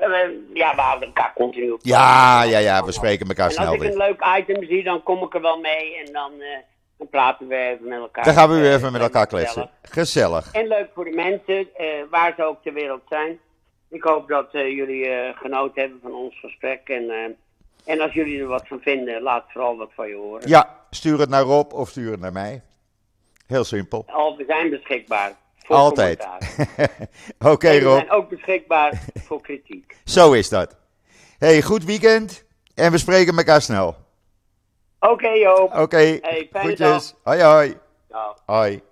ja, 0.54 0.74
we 0.74 0.80
houden 0.80 1.08
elkaar 1.08 1.32
continu 1.34 1.70
op. 1.70 1.80
Ja, 1.82 2.42
ja, 2.42 2.58
ja, 2.58 2.84
we 2.84 2.92
spreken 2.92 3.26
elkaar 3.28 3.50
En 3.50 3.56
als 3.56 3.66
snel 3.66 3.74
ik 3.74 3.80
een 3.82 3.88
weer. 3.88 3.96
leuk 3.96 4.38
item 4.38 4.64
zie, 4.64 4.84
dan 4.84 5.02
kom 5.02 5.22
ik 5.22 5.34
er 5.34 5.40
wel 5.40 5.58
mee. 5.58 5.96
En 6.04 6.12
dan, 6.12 6.32
dan 6.98 7.08
praten 7.08 7.48
we 7.48 7.56
even 7.56 7.88
met 7.88 7.98
elkaar. 7.98 8.24
Dan 8.24 8.34
gaan 8.34 8.48
we 8.48 8.60
weer 8.60 8.74
even 8.74 8.92
met 8.92 9.00
elkaar 9.00 9.26
kletsen. 9.26 9.70
Gezellig. 9.82 10.52
En 10.52 10.66
leuk 10.66 10.88
voor 10.94 11.04
de 11.04 11.10
mensen, 11.10 11.68
waar 12.10 12.32
ze 12.36 12.44
ook 12.44 12.62
ter 12.62 12.72
wereld 12.72 13.02
zijn. 13.08 13.38
Ik 13.90 14.02
hoop 14.02 14.28
dat 14.28 14.46
jullie 14.52 15.34
genoten 15.34 15.80
hebben 15.82 15.98
van 16.02 16.14
ons 16.14 16.40
gesprek. 16.40 16.80
En, 16.88 17.36
en 17.86 18.00
als 18.00 18.12
jullie 18.12 18.40
er 18.40 18.46
wat 18.46 18.66
van 18.66 18.80
vinden, 18.80 19.22
laat 19.22 19.44
vooral 19.48 19.76
wat 19.76 19.90
van 19.94 20.08
je 20.08 20.14
horen. 20.14 20.48
Ja, 20.48 20.80
stuur 20.90 21.18
het 21.18 21.28
naar 21.28 21.42
Rob 21.42 21.72
of 21.72 21.88
stuur 21.88 22.10
het 22.10 22.20
naar 22.20 22.32
mij. 22.32 22.62
Heel 23.46 23.64
simpel. 23.64 24.04
Al, 24.06 24.36
we 24.36 24.44
zijn 24.46 24.70
beschikbaar. 24.70 25.32
Voor 25.56 25.76
Altijd. 25.76 26.28
Oké 27.52 27.68
En 27.68 27.78
we 27.78 27.84
Rob, 27.84 27.96
zijn 27.96 28.10
ook 28.10 28.28
beschikbaar 28.28 29.04
voor 29.14 29.40
kritiek. 29.40 29.96
zo 30.04 30.32
is 30.32 30.48
dat. 30.48 30.76
Hey, 31.38 31.62
goed 31.62 31.84
weekend 31.84 32.44
en 32.74 32.90
we 32.90 32.98
spreken 32.98 33.36
elkaar 33.36 33.62
snel. 33.62 33.96
Oké 35.00 35.28
Joop. 35.28 35.74
Oké, 35.74 35.96
Hey, 35.96 36.48
fijne 36.52 36.76
groetjes. 36.76 37.14
Hoi 37.22 37.42
hoi. 37.42 37.76
Hoi. 38.46 38.82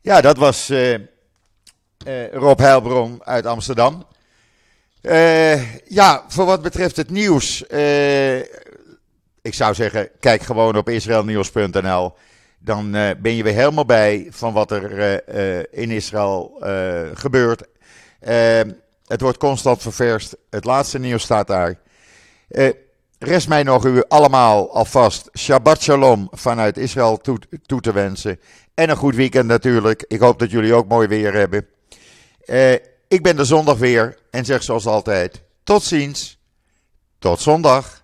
Ja, 0.00 0.20
dat 0.20 0.36
was 0.36 0.70
eh, 0.70 0.94
eh, 0.94 2.32
Rob 2.32 2.58
Heilbron 2.58 3.24
uit 3.24 3.46
Amsterdam. 3.46 4.06
Eh, 5.08 5.74
ja, 5.90 6.24
voor 6.28 6.44
wat 6.44 6.62
betreft 6.62 6.96
het 6.96 7.10
nieuws. 7.10 7.66
eh, 7.66 8.38
ik 9.42 9.54
zou 9.54 9.74
zeggen, 9.74 10.08
kijk 10.20 10.42
gewoon 10.42 10.76
op 10.76 10.88
israelnieuws.nl. 10.88 12.12
Dan 12.58 12.94
eh, 12.94 13.10
ben 13.18 13.34
je 13.34 13.42
weer 13.42 13.54
helemaal 13.54 13.84
bij 13.84 14.26
van 14.30 14.52
wat 14.52 14.70
er 14.70 15.22
in 15.74 15.90
Israël 15.90 16.56
gebeurt. 17.14 17.62
Het 19.06 19.20
wordt 19.20 19.38
constant 19.38 19.82
ververst. 19.82 20.36
Het 20.50 20.64
laatste 20.64 20.98
nieuws 20.98 21.22
staat 21.22 21.46
daar. 21.46 21.78
Rest 23.18 23.48
mij 23.48 23.62
nog 23.62 23.84
u 23.84 24.02
allemaal 24.08 24.74
alvast 24.74 25.30
Shabbat 25.38 25.82
Shalom 25.82 26.28
vanuit 26.30 26.76
Israël 26.76 27.16
toe, 27.16 27.38
toe 27.66 27.80
te 27.80 27.92
wensen. 27.92 28.40
En 28.74 28.90
een 28.90 28.96
goed 28.96 29.14
weekend 29.14 29.46
natuurlijk. 29.46 30.04
Ik 30.08 30.20
hoop 30.20 30.38
dat 30.38 30.50
jullie 30.50 30.74
ook 30.74 30.88
mooi 30.88 31.08
weer 31.08 31.34
hebben. 31.34 31.66
Eh, 32.48 32.74
ik 33.08 33.22
ben 33.22 33.38
er 33.38 33.46
zondag 33.46 33.78
weer 33.78 34.18
en 34.30 34.44
zeg 34.44 34.62
zoals 34.62 34.86
altijd: 34.86 35.42
tot 35.64 35.82
ziens. 35.82 36.38
Tot 37.18 37.40
zondag. 37.40 37.97